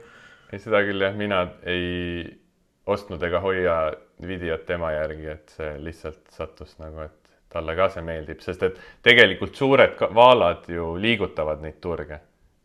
[0.51, 2.23] ei, seda küll jah, mina ei
[2.89, 3.79] ostnud ega hoia
[4.27, 7.18] videot tema järgi, et see lihtsalt sattus nagu, et
[7.49, 12.19] talle ka see meeldib, sest et tegelikult suured vaalad ju liigutavad neid turge.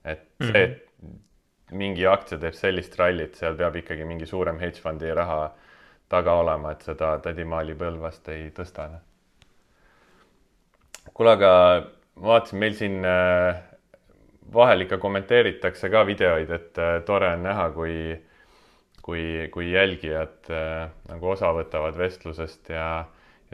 [0.04, 0.56] et see, mhm.
[0.56, 5.48] et mingi aktsia teeb sellist rallit, seal peab ikkagi mingi suurem hedge fondi raha
[6.12, 8.90] taga olema, et seda tädimaali Põlvast ei tõsta.
[11.14, 11.52] Kuule, aga
[12.20, 13.62] ma vaatasin, meil siin äh,
[14.52, 17.96] vahel ikka kommenteeritakse ka videoid, et äh, tore on näha, kui
[19.04, 23.04] kui, kui jälgijad äh, nagu osa võtavad vestlusest ja,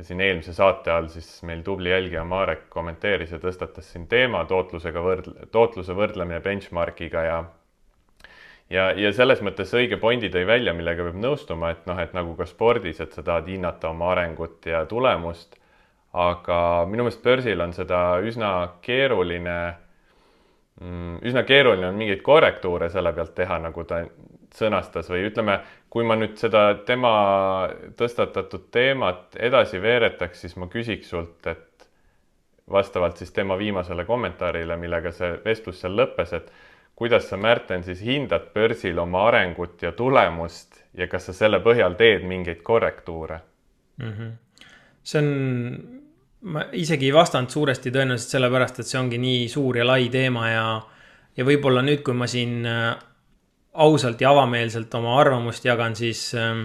[0.00, 4.46] ja siin eelmise saate all siis meil tubli jälgija Marek kommenteeris ja tõstatas siin teema
[4.48, 7.40] tootlusega võrdle, tootluse võrdlemine benchmarkiga ja
[8.70, 12.32] ja, ja selles mõttes õige pointi tõi välja, millega peab nõustuma, et noh, et nagu
[12.38, 15.56] ka spordis, et sa tahad hinnata oma arengut ja tulemust.
[16.12, 18.48] aga minu meelest börsil on seda üsna
[18.82, 19.58] keeruline,
[20.80, 24.00] mm, üsna keeruline on mingeid korrektuure selle pealt teha, nagu ta
[24.56, 25.60] sõnastas või ütleme,
[25.90, 27.12] kui ma nüüd seda tema
[27.98, 31.88] tõstatatud teemat edasi veeretaks, siis ma küsiks sult, et
[32.70, 36.52] vastavalt siis tema viimasele kommentaarile, millega see vestlus seal lõppes, et
[37.00, 41.96] kuidas sa, Märten, siis hindad börsil oma arengut ja tulemust ja kas sa selle põhjal
[41.98, 43.40] teed mingeid korrektuure
[43.96, 44.12] mm?
[44.12, 44.32] -hmm.
[45.02, 45.28] see on,
[46.42, 50.48] ma isegi ei vastanud suuresti tõenäoliselt sellepärast, et see ongi nii suur ja lai teema
[50.50, 50.66] ja
[51.36, 52.96] ja võib-olla nüüd, kui ma siin äh,
[53.74, 56.64] ausalt ja avameelselt oma arvamust jagan, siis, ähm,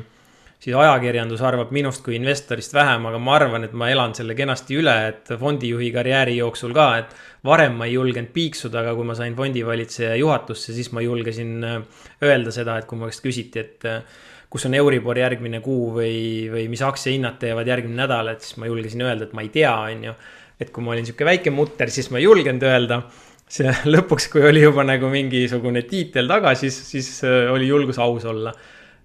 [0.60, 4.80] siis ajakirjandus arvab minust kui investorist vähem, aga ma arvan, et ma elan selle kenasti
[4.82, 7.16] üle, et fondijuhi karjääri jooksul ka, et
[7.46, 12.08] varem ma ei julgenud piiksuda, aga kui ma sain fondivalitseja juhatusse, siis ma julgesin äh,
[12.26, 16.18] öelda seda, et kui mu käest küsiti, et äh, kus on Euribor järgmine kuu või,
[16.50, 19.74] või mis aktsiahinnad teevad järgmine nädal, et siis ma julgesin öelda, et ma ei tea,
[19.92, 20.18] on ju.
[20.56, 23.02] et kui ma olin sihuke väike mutter, siis ma ei julgenud öelda
[23.50, 28.26] see lõpuks, kui oli juba nagu mingisugune tiitel taga, siis, siis äh, oli julgus aus
[28.26, 28.54] olla.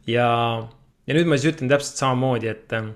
[0.07, 0.29] ja,
[1.07, 2.91] ja nüüd ma siis ütlen täpselt samamoodi, et äh,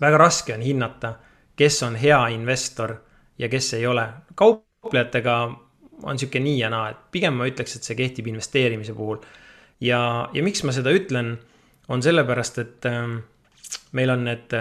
[0.00, 1.16] väga raske on hinnata,
[1.58, 2.94] kes on hea investor
[3.38, 4.06] ja kes ei ole.
[4.34, 5.38] kauplejatega
[6.02, 9.18] on sihuke nii ja naa, et pigem ma ütleks, et see kehtib investeerimise puhul.
[9.80, 11.36] ja, ja miks ma seda ütlen,
[11.88, 13.18] on sellepärast, et äh,
[13.92, 14.54] meil on need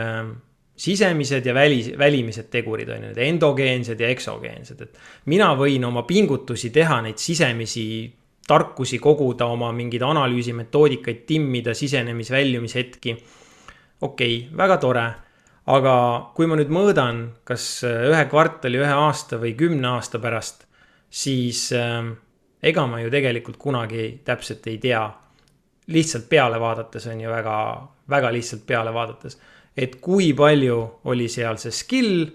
[0.78, 5.00] sisemised ja välis, välimised tegurid on ju, need endogeensed ja eksogeensed, et.
[5.26, 7.88] mina võin oma pingutusi teha, neid sisemisi
[8.48, 13.18] tarkusi koguda, oma mingeid analüüsimetoodikaid timmida, sisenemis-väljumishetki.
[14.02, 15.08] okei okay,, väga tore,
[15.68, 15.96] aga
[16.36, 20.63] kui ma nüüd mõõdan, kas ühe kvartali, ühe aasta või kümne aasta pärast,
[21.10, 22.06] siis äh,
[22.63, 25.06] ega ma ju tegelikult kunagi täpselt ei tea.
[25.88, 27.58] lihtsalt peale vaadates on ju väga,
[28.10, 29.38] väga lihtsalt peale vaadates,
[29.78, 30.78] et kui palju
[31.12, 32.26] oli seal see skill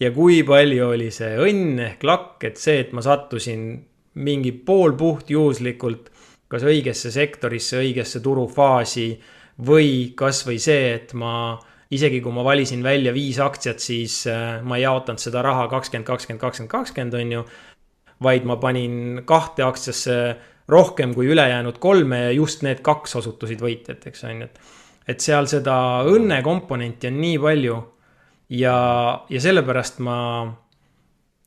[0.00, 3.68] ja kui palju oli see õnn ehk lakk, et see, et ma sattusin
[4.16, 6.12] mingi poolpuhtjuhuslikult
[6.48, 9.08] kas õigesse sektorisse, õigesse turufaasi
[9.66, 11.56] või kasvõi see, et ma
[11.92, 16.06] isegi kui ma valisin välja viis aktsiat, siis äh, ma ei jaotanud seda raha kakskümmend,
[16.06, 17.46] kakskümmend, kakskümmend, kakskümmend on ju.
[18.22, 20.14] vaid ma panin kahte aktsiasse
[20.72, 24.60] rohkem kui ülejäänud kolme ja just need kaks osutusid võitjateks on ju, et.
[25.06, 25.76] Et seal seda
[26.08, 27.76] õnnekomponenti on nii palju
[28.58, 28.76] ja,
[29.30, 30.18] ja sellepärast ma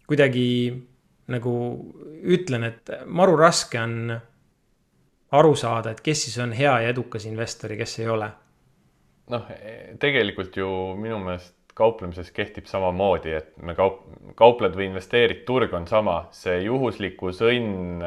[0.09, 0.49] kuidagi
[1.29, 1.53] nagu
[2.25, 4.13] ütlen, et maru raske on
[5.37, 8.29] aru saada, et kes siis on hea ja edukas investor ja kes ei ole?
[9.29, 9.45] noh,
[10.01, 10.67] tegelikult ju
[10.97, 14.01] minu meelest kauplemises kehtib samamoodi, et me kaup-,
[14.39, 18.01] kaupled või investeerid, turg on sama, see juhuslikkus, õnn,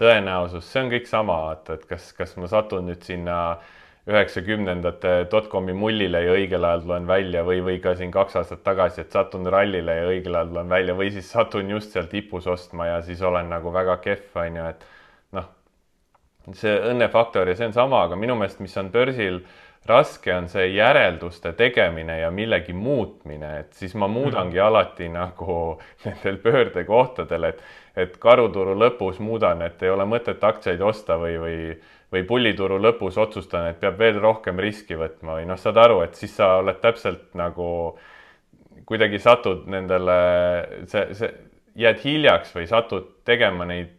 [0.00, 3.36] tõenäosus, see on kõik sama, vaata, et kas, kas ma satun nüüd sinna
[4.10, 9.04] üheksakümnendate dotcomi mullile ja õigel ajal tulen välja või, või ka siin kaks aastat tagasi,
[9.04, 12.88] et satun rallile ja õigel ajal tulen välja või siis satun just seal tipus ostma
[12.88, 14.88] ja siis olen nagu väga kehv, on ju, et
[16.58, 19.42] see õnnefaktor ja see on sama, aga minu meelest, mis on börsil
[19.86, 24.66] raske, on see järelduste tegemine ja millegi muutmine, et siis ma muudangi mm.
[24.66, 25.56] alati nagu
[26.04, 27.64] nendel pöördekohtadel, et,
[27.96, 31.58] et karuturu lõpus muudan, et ei ole mõtet aktsiaid osta või, või,
[32.12, 36.18] või pullituru lõpus otsustan, et peab veel rohkem riski võtma või noh, saad aru, et
[36.18, 37.68] siis sa oled täpselt nagu
[38.88, 40.18] kuidagi satud nendele,
[40.90, 41.32] see, see,
[41.78, 43.98] jääd hiljaks või satud tegema neid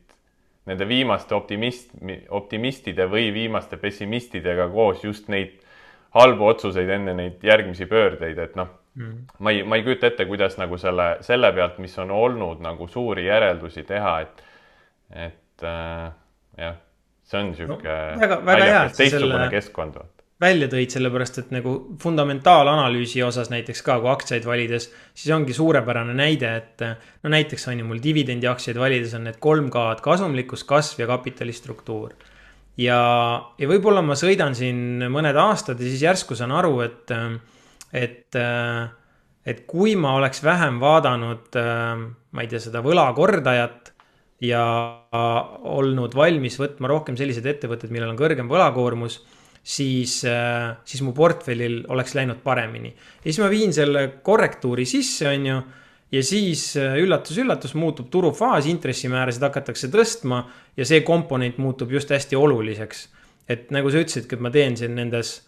[0.70, 1.92] nende viimaste optimist,
[2.32, 5.58] optimistide või viimaste pessimistidega koos just neid
[6.16, 10.28] halbu otsuseid enne neid järgmisi pöördeid, et noh mm., ma ei, ma ei kujuta ette,
[10.30, 14.44] kuidas nagu selle, selle pealt, mis on olnud nagu suuri järeldusi teha, et,
[15.26, 16.12] et äh,
[16.62, 16.78] jah,
[17.24, 18.42] see on niisugune no,
[18.98, 19.50] teistsugune selle...
[19.54, 20.02] keskkond
[20.44, 26.16] välja tõid, sellepärast et nagu fundamentaalanalüüsi osas näiteks ka, kui aktsiaid valides, siis ongi suurepärane
[26.18, 26.84] näide, et
[27.24, 31.56] no näiteks on ju mul dividendiaktsiaid valides on need kolm K-d, kasumlikkus, kasv ja kapitali
[31.56, 32.16] struktuur.
[32.78, 33.00] ja,
[33.60, 37.14] ja võib-olla ma sõidan siin mõned aastad ja siis järsku saan aru, et,
[37.94, 38.42] et,
[39.46, 41.60] et kui ma oleks vähem vaadanud,
[42.34, 43.93] ma ei tea, seda võlakordajat
[44.44, 44.64] ja
[45.72, 49.22] olnud valmis võtma rohkem selliseid ettevõtteid, millel on kõrgem võlakoormus
[49.64, 52.90] siis, äh, siis mu portfellil oleks läinud paremini.
[52.90, 55.62] ja siis ma viin selle korrektuuri sisse, on ju.
[56.12, 60.44] ja siis üllatus-üllatus äh, muutub turufaas, intressimäärasid hakatakse tõstma
[60.78, 63.08] ja see komponent muutub just hästi oluliseks.
[63.50, 65.42] et nagu sa ütlesidki, et ma teen siin nendes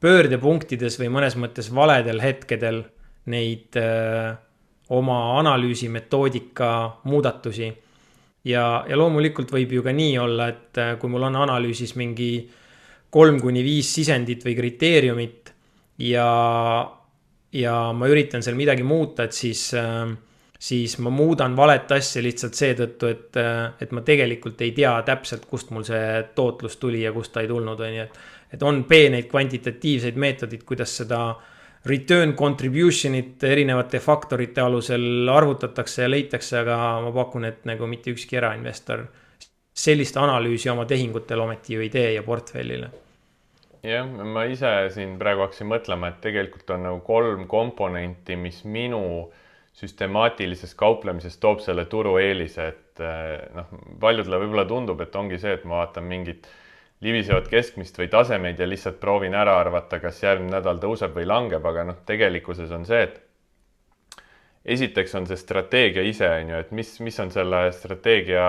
[0.00, 2.84] pöördepunktides või mõnes mõttes valedel hetkedel
[3.26, 4.36] neid öö, äh,
[4.88, 7.72] oma analüüsimetoodika muudatusi.
[8.46, 12.30] Ja, ja loomulikult võib ju ka nii olla, et kui mul on analüüsis mingi
[13.12, 15.52] kolm kuni viis sisendit või kriteeriumit
[16.04, 16.28] ja,
[17.54, 19.68] ja ma üritan seal midagi muuta, et siis,
[20.68, 23.40] siis ma muudan valet asja lihtsalt seetõttu, et,
[23.82, 27.50] et ma tegelikult ei tea täpselt, kust mul see tootlus tuli ja kust ta ei
[27.50, 28.24] tulnud, on ju, et.
[28.56, 31.22] et on peeneid kvantitatiivseid meetodeid, kuidas seda
[31.86, 38.40] return contribution'it erinevate faktorite alusel arvutatakse ja leitakse, aga ma pakun, et nagu mitte ükski
[38.40, 39.06] erainvestor
[39.76, 42.88] sellist analüüsi oma tehingutel ometi ju ei tee ja portfellile.
[43.86, 49.02] Jah, ma ise siin praegu hakkasin mõtlema, et tegelikult on nagu kolm komponenti, mis minu
[49.76, 53.68] süstemaatilises kauplemises toob selle turueelise, et eh, noh,
[54.00, 56.48] paljudele võib-olla tundub, et ongi see, et ma vaatan mingit
[57.04, 61.64] libisevat keskmist või tasemeid ja lihtsalt proovin ära arvata, kas järgmine nädal tõuseb või langeb,
[61.66, 63.20] aga noh, tegelikkuses on see, et
[64.76, 68.46] esiteks on see strateegia ise, on ju, et mis, mis on selle strateegia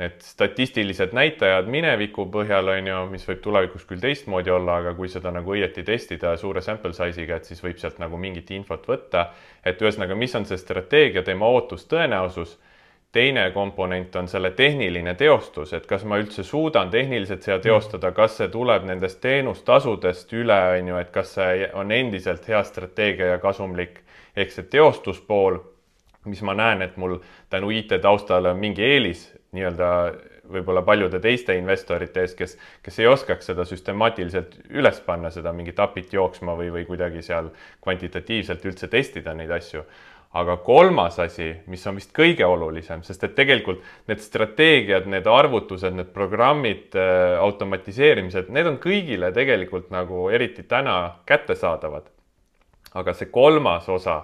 [0.00, 5.10] need statistilised näitajad mineviku põhjal on ju, mis võib tulevikus küll teistmoodi olla, aga kui
[5.12, 9.30] seda nagu õieti testida suure sample size'iga, et siis võib sealt nagu mingit infot võtta.
[9.64, 12.56] et ühesõnaga, mis on see strateegia, tema ootus, tõenäosus.
[13.12, 18.36] Teine komponent on selle tehniline teostus, et kas ma üldse suudan tehniliselt seda teostada, kas
[18.38, 23.42] see tuleb nendest teenustasudest üle, on ju, et kas see on endiselt hea strateegia ja
[23.42, 24.00] kasumlik
[24.36, 25.58] ehk see teostuspool
[26.24, 27.18] mis ma näen, et mul
[27.50, 29.24] tänu IT taustale on mingi eelis
[29.56, 29.88] nii-öelda
[30.50, 35.78] võib-olla paljude teiste investorite ees, kes, kes ei oskaks seda süstemaatiliselt üles panna, seda mingit
[35.80, 37.52] API-t jooksma või, või kuidagi seal
[37.84, 39.84] kvantitatiivselt üldse testida neid asju.
[40.30, 45.94] Aga kolmas asi, mis on vist kõige olulisem, sest et tegelikult need strateegiad, need arvutused,
[45.96, 52.06] need programmid, äh, automatiseerimised, need on kõigile tegelikult nagu eriti täna kättesaadavad.
[52.94, 54.22] Aga see kolmas osa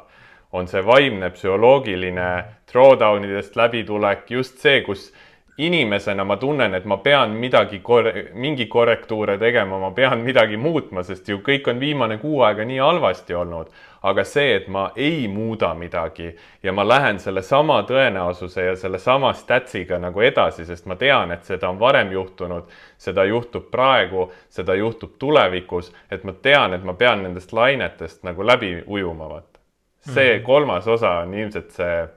[0.54, 2.28] on see vaimne psühholoogiline
[2.70, 5.10] drawdown idest läbitulek, just see, kus
[5.58, 11.02] inimesena ma tunnen, et ma pean midagi korre-, mingi korrektuure tegema, ma pean midagi muutma,
[11.02, 13.70] sest ju kõik on viimane kuu aega nii halvasti olnud.
[14.06, 16.28] aga see, et ma ei muuda midagi
[16.62, 21.68] ja ma lähen sellesama tõenäosuse ja sellesama statsiga nagu edasi, sest ma tean, et seda
[21.72, 27.22] on varem juhtunud, seda juhtub praegu, seda juhtub tulevikus, et ma tean, et ma pean
[27.22, 29.58] nendest lainetest nagu läbi ujuma, vaata.
[30.00, 30.42] see -hmm.
[30.42, 32.08] kolmas osa on ilmselt see,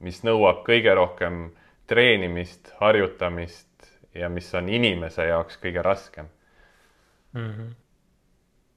[0.00, 1.50] mis nõuab kõige rohkem
[1.90, 6.28] treenimist, harjutamist ja mis on inimese jaoks kõige raskem
[7.32, 7.48] mm.
[7.50, 7.72] -hmm.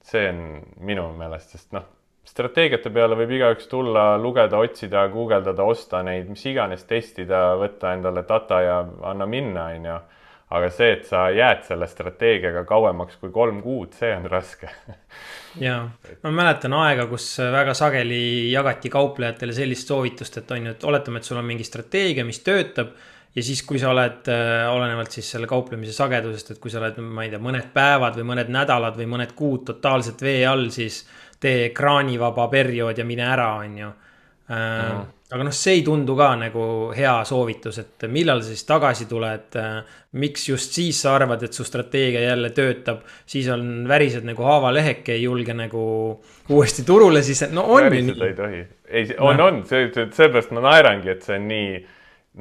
[0.01, 0.41] see on
[0.89, 1.85] minu meelest, sest noh,
[2.27, 8.23] strateegiate peale võib igaüks tulla, lugeda, otsida, guugeldada, osta neid, mis iganes, testida, võtta endale
[8.27, 8.77] data ja
[9.11, 9.97] anna minna, onju.
[10.53, 14.69] Aga see, et sa jääd selle strateegiaga kauemaks kui kolm kuud, see on raske.
[15.61, 15.79] Ja,
[16.23, 21.21] ma mäletan aega, kus väga sageli jagati kauplejatele sellist soovitust, et on ju, et oletame,
[21.21, 22.95] et sul on mingi strateegia, mis töötab.
[23.35, 26.99] ja siis, kui sa oled äh,, olenevalt siis selle kauplemise sagedusest, et kui sa oled,
[27.01, 31.03] ma ei tea, mõned päevad või mõned nädalad või mõned kuud totaalselt vee all, siis
[31.41, 33.91] tee ekraanivaba periood ja mine ära, on ju.
[34.53, 39.07] Mm aga noh, see ei tundu ka nagu hea soovitus, et millal sa siis tagasi
[39.09, 39.57] tuled.
[40.21, 45.15] miks just siis sa arvad, et su strateegia jälle töötab, siis on värised nagu haavaleheke,
[45.15, 45.85] ei julge nagu
[46.49, 48.19] uuesti turule, siis no on ju nii.
[48.27, 51.73] ei tohi, ei, on no., on, see, seepärast ma naerangi, et see on nii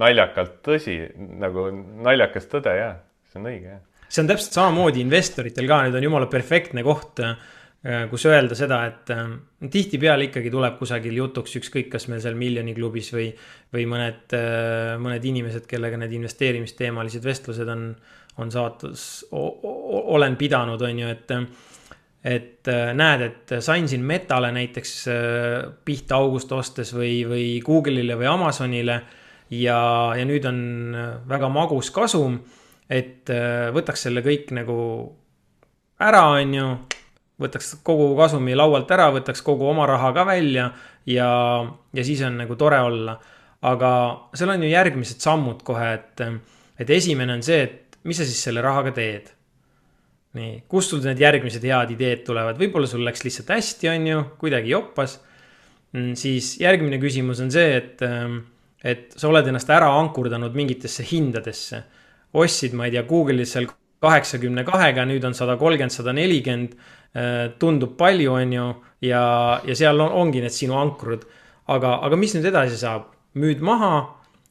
[0.02, 0.98] naljakalt tõsi,
[1.40, 1.70] nagu
[2.04, 3.00] naljakas tõde, jah,
[3.32, 4.06] see on õige, jah.
[4.08, 7.36] see on täpselt samamoodi investoritel ka, nüüd on jumala perfektne koht Äh,
[7.82, 9.32] kus öelda seda, et äh,
[9.70, 13.26] tihtipeale ikkagi tuleb kusagil jutuks ükskõik, kas meil seal miljoni klubis või,
[13.74, 17.88] või mõned, äh, mõned inimesed, kellega need investeerimisteemalised vestlused on,
[18.38, 21.38] on saatus, olen pidanud, on ju, et
[22.22, 24.92] et näed, et sain siin Metale näiteks
[25.82, 29.00] pihta august ostes või, või Google'ile või Amazonile
[29.58, 29.80] ja,
[30.14, 30.60] ja nüüd on
[31.26, 32.38] väga magus kasum.
[32.86, 33.26] et
[33.74, 34.78] võtaks selle kõik nagu
[35.98, 36.68] ära, on ju
[37.42, 40.70] võtaks kogu kasumi laualt ära, võtaks kogu oma raha ka välja
[41.08, 41.28] ja,
[41.94, 43.18] ja siis on nagu tore olla.
[43.62, 43.90] aga
[44.34, 46.22] seal on ju järgmised sammud kohe, et,
[46.82, 49.30] et esimene on see, et mis sa siis selle rahaga teed.
[50.32, 54.22] nii, kust sul need järgmised head ideed tulevad, võib-olla sul läks lihtsalt hästi, on ju,
[54.40, 55.18] kuidagi joppas.
[55.92, 58.00] Mm, siis järgmine küsimus on see, et,
[58.80, 61.82] et sa oled ennast ära ankurdanud mingitesse hindadesse.
[62.32, 63.68] ostsid, ma ei tea, Google'is seal
[64.02, 66.72] kaheksakümne kahega, nüüd on sada kolmkümmend, sada nelikümmend
[67.58, 68.66] tundub palju, on ju,
[69.04, 69.22] ja,
[69.66, 71.26] ja seal on, ongi need sinu ankrud.
[71.68, 73.10] aga, aga mis nüüd edasi saab?
[73.34, 73.92] müüd maha,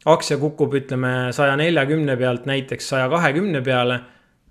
[0.09, 3.99] aktsia kukub, ütleme saja neljakümne pealt näiteks saja kahekümne peale.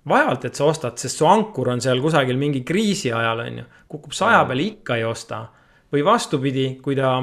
[0.07, 3.65] vaevalt, et sa ostad, sest su ankur on seal kusagil mingi kriisi ajal, on ju.
[3.87, 5.47] kukub saja peale, ikka ei osta.
[5.93, 7.17] või vastupidi, kui ta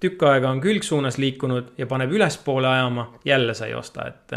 [0.00, 4.32] tükk aega on külgsuunas liikunud ja paneb ülespoole ajama, jälle sa ei osta, et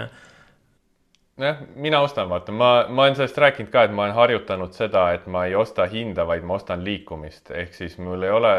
[1.38, 5.10] jah, mina ostan, vaata, ma, ma olen sellest rääkinud ka, et ma olen harjutanud seda,
[5.16, 8.54] et ma ei osta hinda, vaid ma ostan liikumist, ehk siis mul ei ole,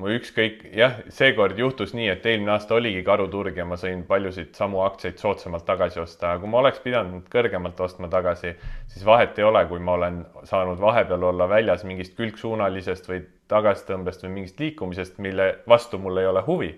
[0.00, 4.54] mu ükskõik, jah, seekord juhtus nii, et eelmine aasta oligi karuturg ja ma sain paljusid
[4.56, 8.54] samu aktsiaid soodsamalt tagasi osta, aga kui ma oleks pidanud kõrgemalt ostma tagasi,
[8.90, 14.24] siis vahet ei ole, kui ma olen saanud vahepeal olla väljas mingist külgsuunalisest või tagasitõmbest
[14.24, 16.70] või mingist liikumisest, mille vastu mul ei ole huvi,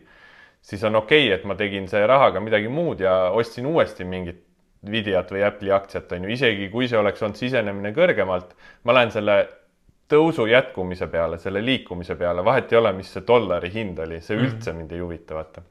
[0.61, 4.43] siis on okei okay,, et ma tegin see rahaga midagi muud ja ostsin uuesti mingit
[4.83, 9.13] Nvidiat või Apple'i aktsiat, on ju, isegi kui see oleks olnud sisenemine kõrgemalt, ma lähen
[9.15, 9.37] selle
[10.11, 14.37] tõusu jätkumise peale, selle liikumise peale, vahet ei ole, mis see dollari hind oli, see
[14.37, 14.49] mhm.
[14.49, 15.63] üldse mind ei huvita, vaata.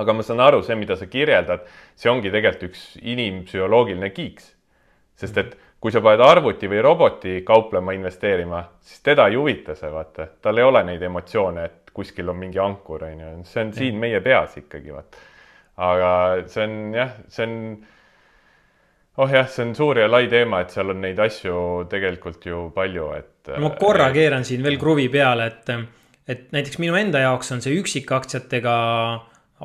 [0.00, 1.66] aga ma saan aru, see, mida sa kirjeldad,
[1.98, 4.54] see ongi tegelikult üks inimpsühholoogiline kiiks.
[5.20, 9.90] sest et kui sa paned arvuti või roboti kauplema, investeerima, siis teda ei huvita see,
[9.92, 13.72] vaata, tal ei ole neid emotsioone, et kuskil on mingi ankur, on ju, see on
[13.76, 15.24] siin meie peas ikkagi, vaata.
[15.80, 16.10] aga
[16.52, 17.56] see on jah, see on
[19.20, 21.56] oh jah, see on suur ja lai teema, et seal on neid asju
[21.90, 23.52] tegelikult ju palju, et.
[23.60, 25.72] ma korra äh, keeran siin veel kruvi peale, et,
[26.30, 28.76] et näiteks minu enda jaoks on see üksikaktsiatega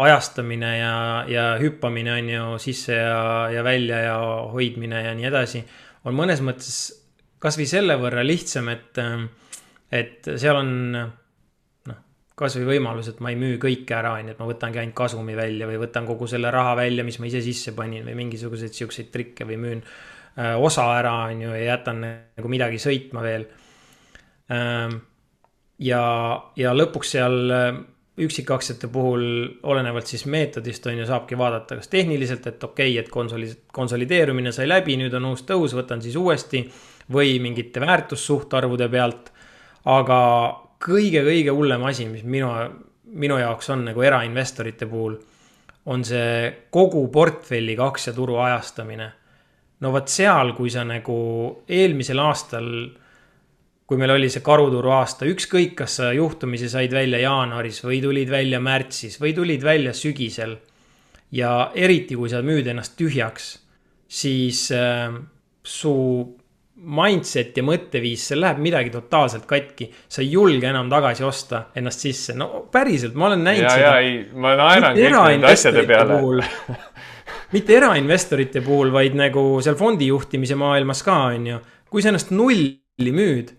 [0.06, 0.96] ajastamine ja,
[1.32, 4.16] ja hüppamine on ju sisse ja, ja välja ja
[4.52, 5.64] hoidmine ja nii edasi.
[6.06, 6.80] on mõnes mõttes
[7.40, 9.00] kasvõi selle võrra lihtsam, et,
[9.94, 10.74] et seal on
[12.36, 15.38] kasvõi võimalus, et ma ei müü kõike ära, on ju, et ma võtangi ainult kasumi
[15.38, 19.12] välja või võtan kogu selle raha välja, mis ma ise sisse panin või mingisuguseid siukseid
[19.14, 23.48] trikke või müün äh, osa ära, on ju, ja jätan nagu midagi sõitma veel.
[24.52, 24.98] Ähm,
[25.80, 26.02] ja,
[26.60, 27.70] ja lõpuks seal äh,
[28.26, 29.24] üksikaktsiate puhul
[29.64, 34.52] olenevalt siis meetodist on ju, saabki vaadata, kas tehniliselt, et okei okay,, et konsoli, konsolideerumine
[34.56, 36.66] sai läbi, nüüd on uus tõus, võtan siis uuesti
[37.16, 39.32] või mingite väärtussuhtarvude pealt.
[39.86, 40.20] aga
[40.86, 42.50] kõige-kõige hullem asi, mis minu,
[43.18, 45.18] minu jaoks on nagu erainvestorite puhul,
[45.92, 49.12] on see kogu portfelliga aktsiaturu ajastamine.
[49.82, 51.18] no vot seal, kui sa nagu
[51.68, 52.70] eelmisel aastal,
[53.86, 58.32] kui meil oli see karuturu aasta, ükskõik, kas sa juhtumisi said välja jaanuaris või tulid
[58.32, 60.58] välja märtsis või tulid välja sügisel.
[61.32, 63.58] ja eriti, kui sa müüd ennast tühjaks,
[64.08, 65.14] siis äh,
[65.64, 65.94] su
[66.76, 69.88] mindset ja mõtteviis, seal läheb midagi totaalselt katki.
[70.10, 73.94] sa ei julge enam tagasi osta ennast sisse, no päriselt, ma olen näinud ja, seda.
[73.94, 76.42] ja ei, ma naeran kõik nende asjade peale.
[77.56, 81.62] mitte erainvestorite puhul, vaid nagu seal fondijuhtimise maailmas ka, on ju.
[81.90, 83.56] kui sa ennast nulli müüd,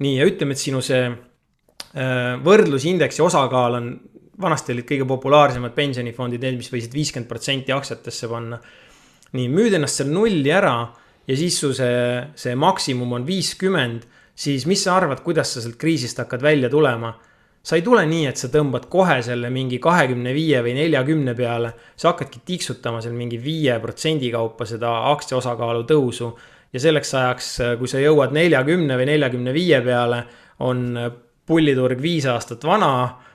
[0.00, 3.94] nii, ja ütleme, et sinu see äh, võrdlusindeksi osakaal on,
[4.40, 8.58] vanasti olid kõige populaarsemad pensionifondid, need, mis võisid viiskümmend protsenti aktsiatesse panna.
[9.36, 10.78] nii, müüd ennast seal nulli ära
[11.28, 14.04] ja siis su see, see maksimum on viiskümmend,
[14.34, 17.14] siis mis sa arvad, kuidas sa sealt kriisist hakkad välja tulema?
[17.64, 21.70] sa ei tule nii, et sa tõmbad kohe selle mingi kahekümne viie või neljakümne peale,
[21.96, 26.34] sa hakkadki tiksutama seal mingi viie protsendi kaupa seda aktsia osakaalu tõusu.
[26.72, 27.48] ja selleks ajaks,
[27.78, 30.24] kui sa jõuad neljakümne või neljakümne viie peale,
[30.60, 30.98] on
[31.46, 32.90] pulliturg viis aastat vana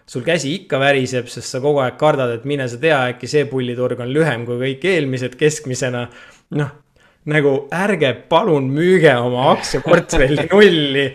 [0.09, 3.45] sul käsi ikka väriseb, sest sa kogu aeg kardad, et mine sa tea, äkki see
[3.49, 6.07] pulliturg on lühem kui kõik eelmised keskmisena.
[6.57, 6.71] noh,
[7.29, 11.07] nagu ärge palun müüge oma aktsiaportfelli nulli.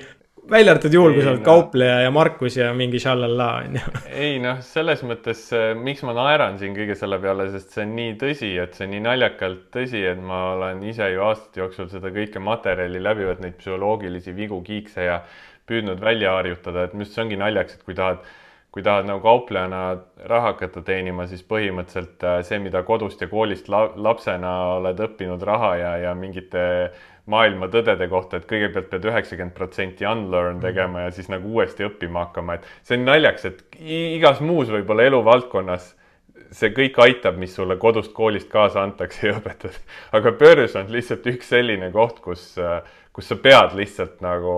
[0.50, 1.46] välja arvatud juhul, kui sa oled no.
[1.46, 3.94] kaupleja ja Markus ja mingi šallallaa on ju.
[4.12, 5.46] ei noh, selles mõttes,
[5.80, 8.94] miks ma naeran siin kõige selle peale, sest see on nii tõsi, et see on
[8.96, 13.46] nii naljakalt tõsi, et ma olen ise ju aastate jooksul seda kõike materjali läbi võtnud,
[13.48, 15.20] neid psühholoogilisi vigu, kiikse ja
[15.68, 18.24] püüdnud välja harjutada, et minu arust see ongi naljakas, et kui tahad
[18.75, 19.81] kui tahad nagu kauplejana
[20.27, 25.45] raha hakata teenima, siis põhimõtteliselt äh, see, mida kodust ja koolist la lapsena oled õppinud
[25.47, 26.64] raha ja, ja mingite
[27.31, 30.64] maailma tõdede kohta, et kõigepealt pead üheksakümmend protsenti unlearn mhm.
[30.66, 35.07] tegema ja siis nagu uuesti õppima hakkama, et see on naljakas, et igas muus võib-olla
[35.12, 35.93] eluvaldkonnas
[36.55, 39.87] see kõik aitab, mis sulle kodust, koolist kaasa antakse ja õpetatakse.
[40.18, 42.81] aga börs on lihtsalt üks selline koht, kus, äh,
[43.14, 44.55] kus sa pead lihtsalt nagu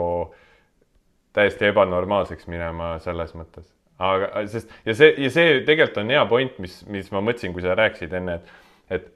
[1.36, 6.58] täiesti ebanormaalseks minema selles mõttes aga sest ja see ja see tegelikult on hea point,
[6.62, 9.06] mis, mis ma mõtlesin, kui sa rääkisid enne, et, et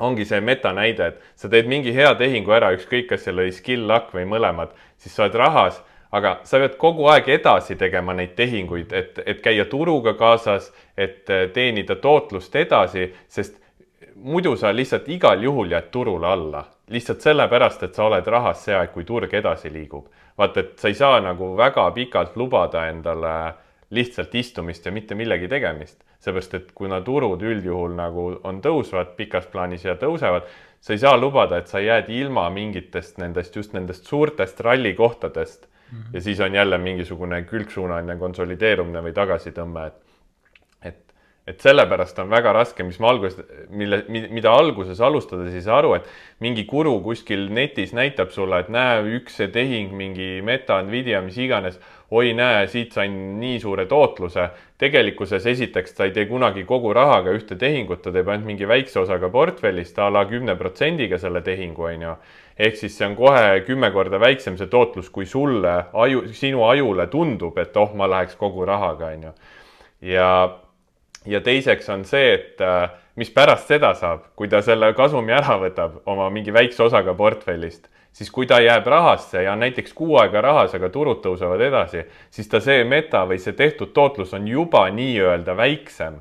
[0.00, 3.86] ongi see metanäide, et sa teed mingi hea tehingu ära, ükskõik, kas seal oli skill,
[3.88, 5.78] luck või mõlemad, siis sa oled rahas,
[6.16, 11.28] aga sa pead kogu aeg edasi tegema neid tehinguid, et, et käia turuga kaasas, et
[11.54, 13.60] teenida tootlust edasi, sest
[14.16, 18.74] muidu sa lihtsalt igal juhul jääd turule alla, lihtsalt sellepärast, et sa oled rahas see
[18.74, 20.08] aeg, kui turg edasi liigub.
[20.38, 23.54] vaata, et sa ei saa nagu väga pikalt lubada endale äh,
[23.90, 26.04] lihtsalt istumist ja mitte millegi tegemist.
[26.20, 30.44] seepärast, et kuna turud üldjuhul nagu on tõusvad pikas plaanis ja tõusevad,
[30.80, 35.98] sa ei saa lubada, et sa jääd ilma mingitest nendest, just nendest suurtest rallikohtadest mm.
[35.98, 36.14] -hmm.
[36.14, 40.10] ja siis on jälle mingisugune külgsuunaline konsolideerumine või tagasitõmme, et
[41.50, 43.38] et sellepärast on väga raske, mis ma alguses,
[43.74, 46.08] mille, mida alguses alustades ei saa aru, et
[46.44, 51.38] mingi guru kuskil netis näitab sulle, et näe, üks see tehing, mingi meta, Nvidia, mis
[51.40, 51.80] iganes,
[52.10, 54.48] oi, näe, siit sain nii suure tootluse.
[54.78, 59.00] tegelikkuses esiteks ta ei tee kunagi kogu rahaga ühte tehingut, ta teeb ainult mingi väikse
[59.00, 62.14] osaga portfellist a la kümne protsendiga selle tehingu, on ju.
[62.58, 67.06] ehk siis see on kohe kümme korda väiksem see tootlus, kui sulle aju, sinu ajule
[67.06, 69.32] tundub, et oh, ma läheks kogu rahaga, on ju.
[70.14, 70.58] ja
[71.26, 75.58] ja teiseks on see, et äh, mis pärast seda saab, kui ta selle kasumi ära
[75.60, 80.40] võtab oma mingi väikse osaga portfellist, siis kui ta jääb rahasse ja näiteks kuu aega
[80.40, 84.88] rahas, aga turud tõusevad edasi, siis ta see meta või see tehtud tootlus on juba
[84.90, 86.20] nii-öelda väiksem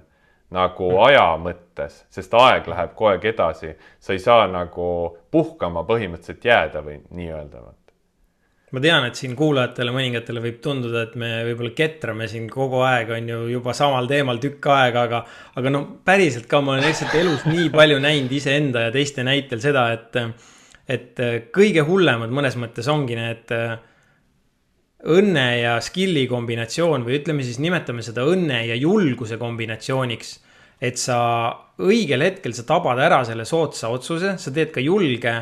[0.53, 1.01] nagu mm.
[1.05, 3.75] aja mõttes, sest aeg läheb kogu aeg edasi.
[3.99, 7.67] sa ei saa nagu puhkama põhimõtteliselt jääda või nii-öelda
[8.69, 13.09] ma tean, et siin kuulajatele, mõningatele võib tunduda, et me võib-olla ketrame siin kogu aeg,
[13.15, 15.23] on ju, juba samal teemal tükk aega, aga,
[15.57, 19.61] aga no päriselt ka, ma olen lihtsalt elus nii palju näinud iseenda ja teiste näitel
[19.63, 20.21] seda, et,
[20.89, 21.19] et
[21.53, 23.51] kõige hullemad mõnes mõttes ongi need
[25.07, 30.39] õnne ja skill'i kombinatsioon või ütleme siis, nimetame seda õnne ja julguse kombinatsiooniks.
[30.81, 31.51] et sa
[31.83, 35.33] õigel hetkel, sa tabad ära selle soodsa otsuse, sa teed ka julge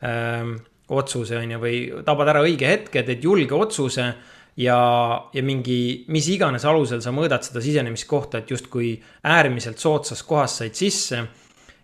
[0.00, 0.54] ähm,
[0.88, 4.06] otsuse, on ju, või tabad ära õige hetke, teed julge otsuse
[4.56, 4.78] ja,
[5.32, 8.94] ja mingi, mis iganes alusel sa mõõdad seda sisenemiskohta, et justkui
[9.24, 11.26] äärmiselt soodsas kohas said sisse.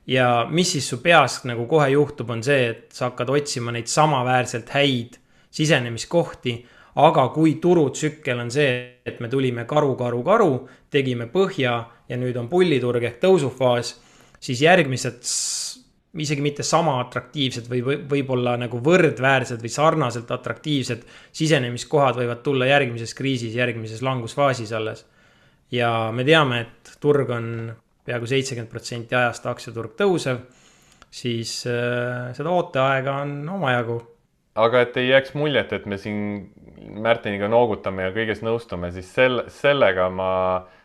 [0.06, 3.90] Ja mis siis su peas nagu kohe juhtub, on see, et sa hakkad otsima neid
[3.90, 5.18] samaväärselt häid
[5.50, 6.66] sisenemiskohti.
[6.94, 10.50] aga kui turutsükkel on see, et me tulime karu, karu, karu,
[10.90, 11.72] tegime põhja
[12.08, 13.94] ja nüüd on pulliturg ehk tõusufaas,
[14.36, 15.22] siis järgmised
[16.20, 17.80] isegi mitte sama atraktiivsed või
[18.10, 25.06] võib-olla nagu võrdväärsed või sarnaselt atraktiivsed sisenemiskohad võivad tulla järgmises kriisis, järgmises langusfaasis alles.
[25.70, 27.72] ja me teame, et turg on
[28.06, 30.42] peaaegu seitsekümmend protsenti ajast aktsiaturg tõusev,
[31.12, 34.00] siis äh, seda ooteaega on omajagu.
[34.54, 36.50] aga et ei jääks muljet, et me siin
[36.82, 40.32] Märtiniga noogutame ja kõiges nõustume, siis sel-, sellega ma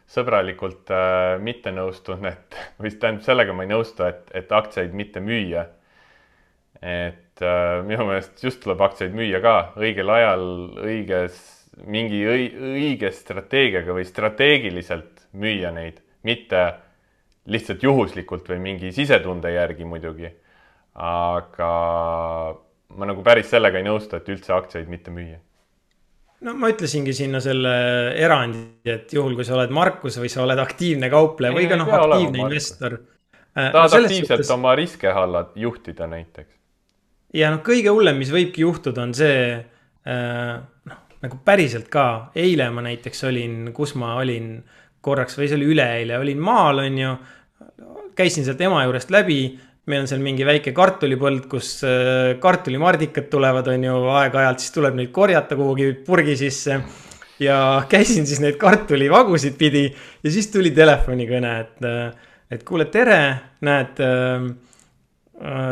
[0.08, 5.24] sõbralikult äh, mitte nõustun, et või tähendab, sellega ma ei nõustu, et, et aktsiaid mitte
[5.24, 5.66] müüa.
[6.82, 10.44] et äh, minu meelest just tuleb aktsiaid müüa ka õigel ajal,
[10.86, 11.40] õiges,
[11.86, 16.62] mingi õige strateegiaga või strateegiliselt müüa neid, mitte
[17.48, 20.32] lihtsalt juhuslikult või mingi sisetunde järgi muidugi.
[20.98, 21.72] aga
[22.98, 25.38] ma nagu päris sellega ei nõustu, et üldse aktsiaid mitte müüa
[26.46, 27.74] no ma ütlesingi sinna selle
[28.18, 31.90] erandi, et juhul, kui sa oled Markus või sa oled aktiivne kaupleja või ka noh,
[32.00, 33.00] aktiivne investor.
[33.58, 34.54] Äh, tahad no, aktiivselt suhtes...
[34.54, 36.54] oma riske hallad, juhtida näiteks.
[37.38, 40.54] ja noh, kõige hullem, mis võibki juhtuda, on see äh,
[40.92, 44.60] noh, nagu päriselt ka, eile ma näiteks olin, kus ma olin
[45.02, 47.18] korraks või see oli üleeile, olin maal, on ju.
[48.18, 49.42] Käisin sealt ema juurest läbi
[49.88, 54.98] meil on seal mingi väike kartulipõld, kus äh, kartulimardikad tulevad, on ju, aeg-ajalt, siis tuleb
[55.00, 56.82] neid korjata kuhugi purgi sisse.
[57.40, 63.20] ja käisin siis neid kartulivagusid pidi ja siis tuli telefonikõne, et, äh, et kuule, tere,
[63.62, 64.50] näed äh,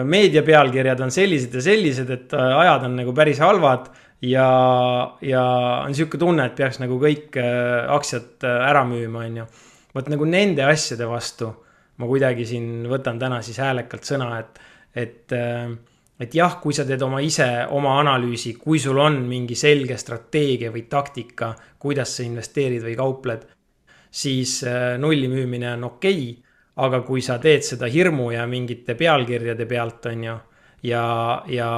[0.06, 3.90] meedia pealkirjad on sellised ja sellised, et ajad on nagu päris halvad
[4.22, 4.48] ja,
[5.26, 5.44] ja
[5.82, 9.48] on sihuke tunne, et peaks nagu kõik aktsiad ära müüma, on ju.
[9.98, 11.50] vot nagu nende asjade vastu
[11.98, 14.60] ma kuidagi siin võtan täna siis häälekalt sõna, et,
[14.96, 15.70] et, äh,
[16.20, 20.72] et jah, kui sa teed oma ise oma analüüsi, kui sul on mingi selge strateegia
[20.74, 23.46] või taktika, kuidas sa investeerid või kaupled,
[24.12, 26.42] siis äh, nulli müümine on okei okay,.
[26.76, 30.34] aga kui sa teed seda hirmu ja mingite pealkirjade pealt, on ju,
[30.84, 31.06] ja,
[31.48, 31.70] ja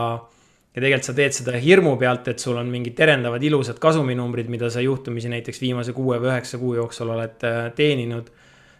[0.78, 4.70] ja tegelikult sa teed seda hirmu pealt, et sul on mingid terendavad ilusad kasuminumbrid, mida
[4.70, 8.30] sa juhtumisi näiteks viimase kuue või üheksa kuu jooksul oled äh, teeninud,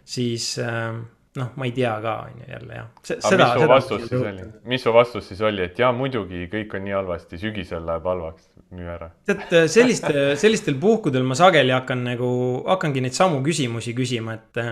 [0.06, 0.92] siis äh,
[1.38, 2.90] noh, ma ei tea ka, on ju jälle jah.
[3.30, 6.76] aga mis su vastus siis oli, mis su vastus siis oli, et jaa, muidugi kõik
[6.76, 9.10] on nii halvasti, sügisel läheb halvaks, müü ära.
[9.28, 12.30] tead, selliste, sellistel puhkudel ma sageli hakkan nagu,
[12.68, 14.62] hakkangi neid samu küsimusi küsima, et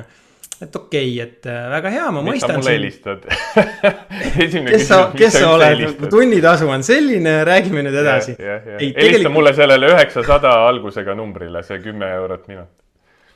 [0.62, 2.56] et okei okay,, et väga hea, ma mõistan.
[2.56, 3.26] miks sa mulle helistad
[4.70, 8.38] kes sa, kes sa oled, tunnitasu on selline, räägime nüüd edasi.
[8.40, 9.34] helista tegelikult...
[9.36, 12.72] mulle sellele üheksasada algusega numbrile, see kümme eurot minut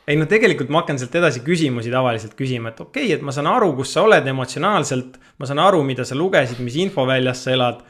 [0.09, 3.35] ei no tegelikult ma hakkan sealt edasi küsimusi tavaliselt küsima, et okei okay,, et ma
[3.35, 5.19] saan aru, kus sa oled emotsionaalselt.
[5.39, 7.83] ma saan aru, mida sa lugesid, mis infoväljas sa elad.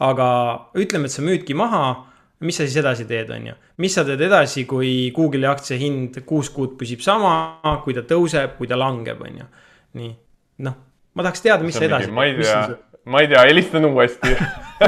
[0.00, 0.28] aga
[0.76, 2.06] ütleme, et sa müüdki maha.
[2.40, 6.20] mis sa siis edasi teed, on ju, mis sa teed edasi, kui Google'i aktsia hind
[6.28, 9.46] kuus kuud püsib sama, kui ta tõuseb, kui ta langeb, on ju.
[10.00, 10.12] nii,
[10.68, 10.76] noh,
[11.14, 12.12] ma tahaks teada, mis sa edasi.
[12.12, 12.60] ma ei tea,
[13.06, 14.36] ma ei tea, helistan uuesti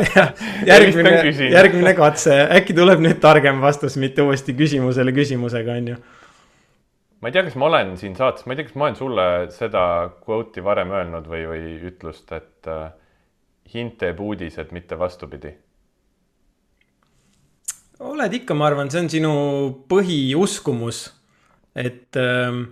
[0.71, 1.17] järgmine,
[1.49, 5.99] järgmine katse, äkki tuleb nüüd targem vastus, mitte uuesti küsimusele küsimusega, on ju
[7.21, 9.29] ma ei tea, kas ma olen siin saates, ma ei tea, kas ma olen sulle
[9.55, 9.85] seda
[10.23, 12.93] kvooti varem öelnud või, või ütlust, et äh,
[13.75, 15.55] hind teeb uudised, mitte vastupidi.
[17.99, 19.35] oled ikka, ma arvan, see on sinu
[19.91, 21.03] põhiuskumus,
[21.75, 22.65] et ähm,.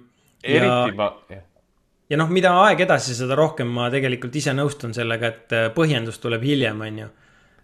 [0.47, 1.45] eriti ma, jah
[2.11, 6.21] ja noh, mida aeg edasi, seda rohkem ma tegelikult ise nõustun sellega, et äh, põhjendus
[6.23, 7.09] tuleb hiljem, on ju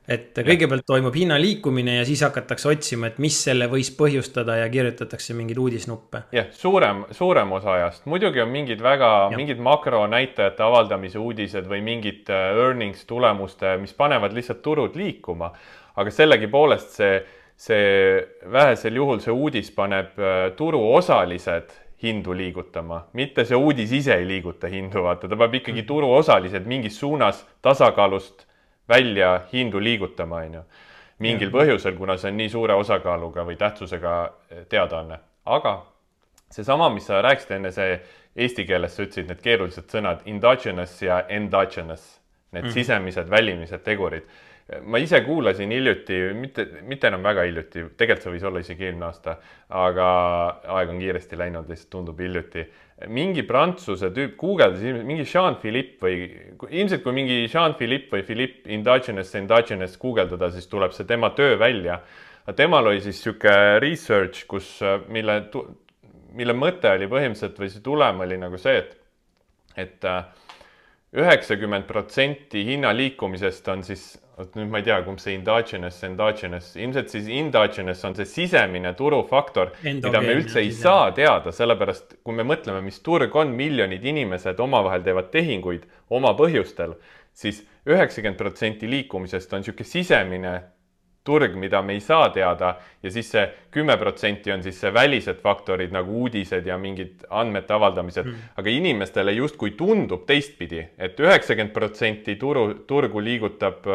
[0.09, 4.71] et kõigepealt toimub hinna liikumine ja siis hakatakse otsima, et mis selle võis põhjustada ja
[4.73, 6.25] kirjutatakse mingeid uudisnuppe.
[6.35, 12.31] jah, suurem, suurem osa ajast, muidugi on mingid väga, mingid makronäitajate avaldamise uudised või mingid
[12.31, 15.53] äh, earnings tulemuste, mis panevad lihtsalt turud liikuma.
[15.97, 17.23] aga sellegipoolest see,
[17.57, 24.27] see vähesel juhul see uudis paneb äh, turuosalised hindu liigutama, mitte see uudis ise ei
[24.27, 25.87] liiguta hindu, vaata, ta peab ikkagi mm.
[25.87, 28.49] turuosalised mingis suunas tasakaalust
[28.89, 30.63] välja hindu liigutama, on ju.
[31.19, 31.55] mingil ja.
[31.55, 34.15] põhjusel, kuna see on nii suure osakaaluga või tähtsusega
[34.51, 35.77] eh, teadaanne, aga
[36.51, 38.01] seesama, mis sa rääkisid enne, see
[38.37, 42.19] eesti keeles sa ütlesid need keerulised sõnad endogenous ja endogenous,
[42.53, 44.27] need mm sisemised, välimised tegurid
[44.81, 49.07] ma ise kuulasin hiljuti, mitte, mitte enam väga hiljuti, tegelikult see võis olla isegi eelmine
[49.09, 49.37] aasta,
[49.83, 50.07] aga
[50.77, 52.67] aeg on kiiresti läinud, lihtsalt tundub hiljuti.
[53.11, 56.19] mingi prantsuse tüüp guugeldas, mingi Jean-Philippe või
[56.71, 62.01] ilmselt kui mingi Jean-Philippe või Philippe Endogenous, Endogenous guugeldada, siis tuleb see tema töö välja.
[62.57, 65.49] temal oli siis niisugune research, kus, mille,
[66.33, 68.97] mille mõte oli põhimõtteliselt või see tulem oli nagu see, et,
[69.77, 70.11] et
[71.13, 76.73] üheksakümmend protsenti hinna liikumisest on siis vot nüüd ma ei tea, kumb see endogenous, endogenous,
[76.77, 82.37] ilmselt siis endogenous on see sisemine turufaktor, mida me üldse ei saa teada, sellepärast kui
[82.37, 86.99] me mõtleme, mis turg on, miljonid inimesed omavahel teevad tehinguid oma põhjustel,
[87.33, 90.55] siis üheksakümmend protsenti liikumisest on niisugune sisemine
[91.25, 95.39] turg, mida me ei saa teada ja siis see kümme protsenti on siis see välised
[95.43, 101.23] faktorid nagu uudised ja mingid andmete avaldamised mm., aga inimestele justkui tundub teistpidi et, et
[101.23, 103.87] üheksakümmend protsenti turu, turgu liigutab,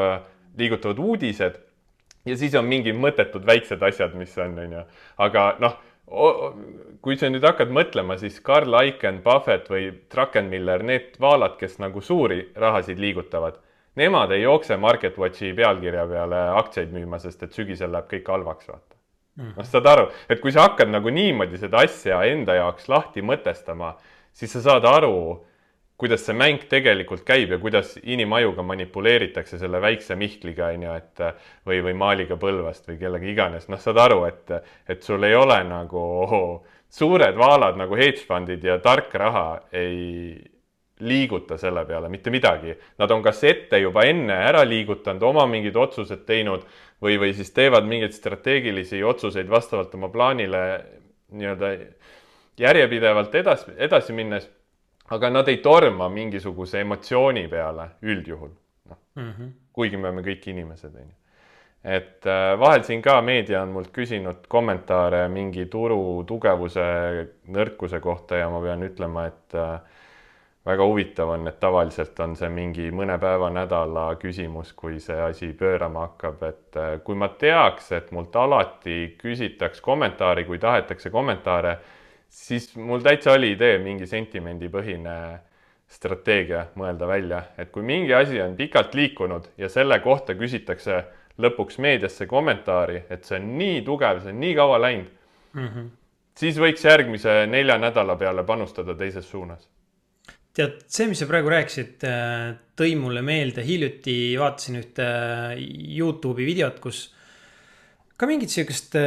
[0.57, 1.59] liigutavad uudised
[2.25, 4.83] ja siis on mingid mõttetud väiksed asjad, mis on, on ju,
[5.23, 5.77] aga noh,
[7.03, 12.01] kui sa nüüd hakkad mõtlema, siis Carl Icahn, Buffett või Druckenmiller, need vaalad, kes nagu
[12.01, 13.59] suuri rahasid liigutavad
[13.97, 18.93] nemad ei jookse MarketWatchi pealkirja peale aktsiaid müüma, sest et sügisel läheb kõik halvaks, vaata.
[19.37, 23.21] Mm noh, saad aru, et kui sa hakkad nagu niimoodi seda asja enda jaoks lahti
[23.21, 23.93] mõtestama,
[24.33, 25.17] siis sa saad aru,
[25.97, 31.23] kuidas see mäng tegelikult käib ja kuidas inimajuga manipuleeritakse selle väikse Mihkliga, on ju, et
[31.65, 34.53] või, või Maaliga Põlvast või kellega iganes, noh, saad aru, et,
[34.87, 40.37] et sul ei ole nagu oh, suured vaalad nagu hedge fundid ja tark raha ei
[40.99, 42.73] liiguta selle peale mitte midagi.
[42.97, 46.65] Nad on kas ette juba enne ära liigutanud, oma mingid otsused teinud
[47.01, 50.63] või, või siis teevad mingeid strateegilisi otsuseid vastavalt oma plaanile
[51.37, 51.73] nii-öelda
[52.57, 54.49] järjepidevalt edasi, edasi minnes.
[55.09, 58.51] Aga nad ei torma mingisuguse emotsiooni peale üldjuhul,
[58.89, 58.99] noh.
[59.15, 61.15] Mm -hmm., kuigi me oleme kõik inimesed, on ju.
[61.83, 66.83] Et äh, vahel siin ka meedia on mult küsinud kommentaare mingi turu tugevuse,
[67.47, 69.79] nõrkuse kohta ja ma pean ütlema, et äh,
[70.67, 75.53] väga huvitav on, et tavaliselt on see mingi mõne päeva, nädala küsimus, kui see asi
[75.55, 81.77] pöörama hakkab, et äh, kui ma teaks, et mult alati küsitaks kommentaari, kui tahetakse kommentaare,
[82.29, 85.17] siis mul täitsa oli idee mingi sentimendipõhine
[85.87, 90.99] strateegia mõelda välja, et kui mingi asi on pikalt liikunud ja selle kohta küsitakse
[91.39, 95.09] lõpuks meediasse kommentaari, et see on nii tugev, see on nii kaua läinud
[95.53, 95.89] mm, -hmm.
[96.35, 99.67] siis võiks järgmise nelja nädala peale panustada teises suunas
[100.57, 102.03] tead, see, mis sa praegu rääkisid,
[102.77, 105.05] tõi mulle meelde, hiljuti vaatasin ühte
[105.97, 107.03] Youtube'i videot, kus
[108.17, 108.97] ka mingit sihukest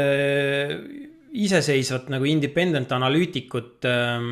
[1.33, 4.31] iseseisvat nagu independent analüütikut ähm,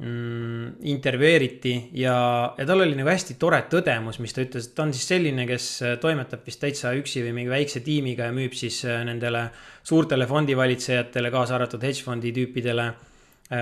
[0.00, 2.14] mm, intervjueeriti ja,
[2.58, 5.46] ja tal oli nagu hästi tore tõdemus, mis ta ütles, et ta on siis selline,
[5.48, 5.68] kes
[6.02, 9.46] toimetab vist täitsa üksi või mingi väikse tiimiga ja müüb siis nendele
[9.86, 12.90] suurtele fondivalitsejatele, kaasa arvatud hedge fondi tüüpidele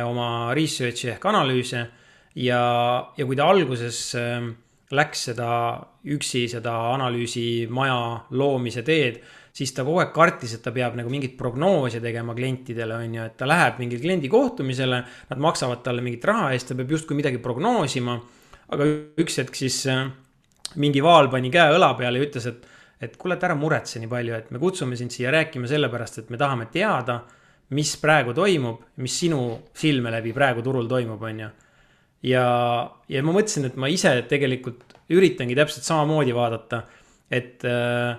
[0.05, 1.87] oma research'i ehk analüüse.
[2.39, 2.63] Ja,
[3.17, 4.53] ja kui ta alguses ähm,
[4.95, 5.51] läks seda
[6.09, 8.01] üksi seda analüüsimaja
[8.37, 9.21] loomise teed,
[9.59, 13.27] siis ta kogu aeg kartis, et ta peab nagu mingeid prognoose tegema klientidele, on ju,
[13.27, 17.19] et ta läheb mingile kliendi kohtumisele, nad maksavad talle mingit raha eest, ta peab justkui
[17.19, 18.19] midagi prognoosima.
[18.69, 18.85] aga
[19.19, 20.05] üks hetk siis äh,
[20.77, 22.67] mingi vaal pani käe õla peale ja ütles, et,
[23.01, 26.31] et kuule, et ära muretse nii palju, et me kutsume sind siia rääkima sellepärast, et
[26.31, 27.23] me tahame teada,
[27.73, 29.41] mis praegu toimub, mis sinu
[29.75, 31.49] silme läbi praegu turul toimub, on ju
[32.27, 32.45] ja,
[33.09, 36.83] ja ma mõtlesin, et ma ise tegelikult üritangi täpselt samamoodi vaadata,
[37.31, 38.17] et, äh,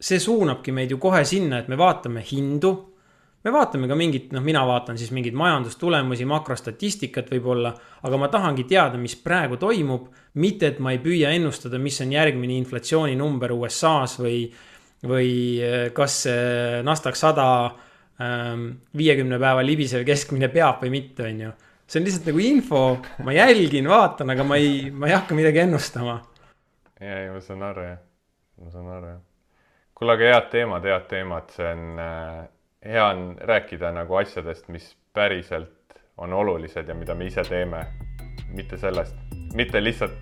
[0.00, 2.74] see suunabki meid ju kohe sinna, et me vaatame hindu.
[3.46, 7.70] me vaatame ka mingit, noh, mina vaatan siis mingeid majandustulemusi, makrostatistikat võib-olla,
[8.02, 10.08] aga ma tahangi teada, mis praegu toimub.
[10.34, 14.46] mitte, et ma ei püüa ennustada, mis on järgmine inflatsiooninumber USA-s või,
[15.06, 15.30] või
[15.62, 17.46] äh, kas see NASDAQ sada
[18.20, 21.54] ähm, viiekümne päeva libisev keskmine peab või mitte, on ju
[21.86, 22.82] see on lihtsalt nagu info,
[23.22, 26.18] ma jälgin, vaatan, aga ma ei, ma ei hakka midagi ennustama.
[27.00, 27.98] ja, ei, ma saan aru jah,
[28.62, 29.20] ma saan aru jah.
[29.96, 32.44] Kuule, aga head teemad, head teemad, see on äh,,
[32.86, 35.72] hea on rääkida nagu asjadest, mis päriselt
[36.16, 37.86] on olulised ja mida me ise teeme.
[38.56, 39.16] mitte sellest,
[39.54, 40.12] mitte lihtsalt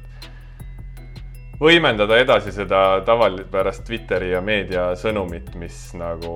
[1.61, 6.33] võimendada edasi seda tavapärast Twitteri ja meedia sõnumit, mis nagu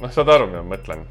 [0.00, 1.04] noh, saad aru, mida ma mõtlen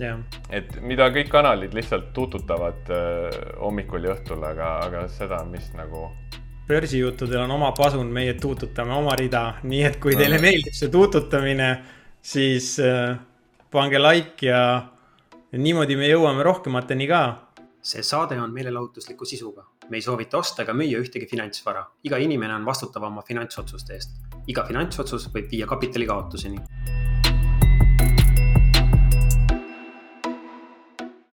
[0.00, 0.20] yeah..
[0.50, 6.08] et mida kõik kanalid lihtsalt tuututavad äh, hommikul ja õhtul, aga, aga seda, mis nagu.
[6.68, 11.68] Börsijuttudel on oma pasun, meie tuututame oma rida, nii et kui teile meeldib see tuututamine,
[12.24, 13.16] siis äh,
[13.70, 14.60] pange like ja,
[15.52, 17.24] ja niimoodi me jõuame rohkemateni ka.
[17.84, 22.54] see saade on meelelahutusliku sisuga, me ei soovita osta ega müüa ühtegi finantsvara, iga inimene
[22.56, 24.16] on vastutav oma finantsotsuste eest.
[24.46, 26.60] iga finantsotsus võib viia kapitali kaotuseni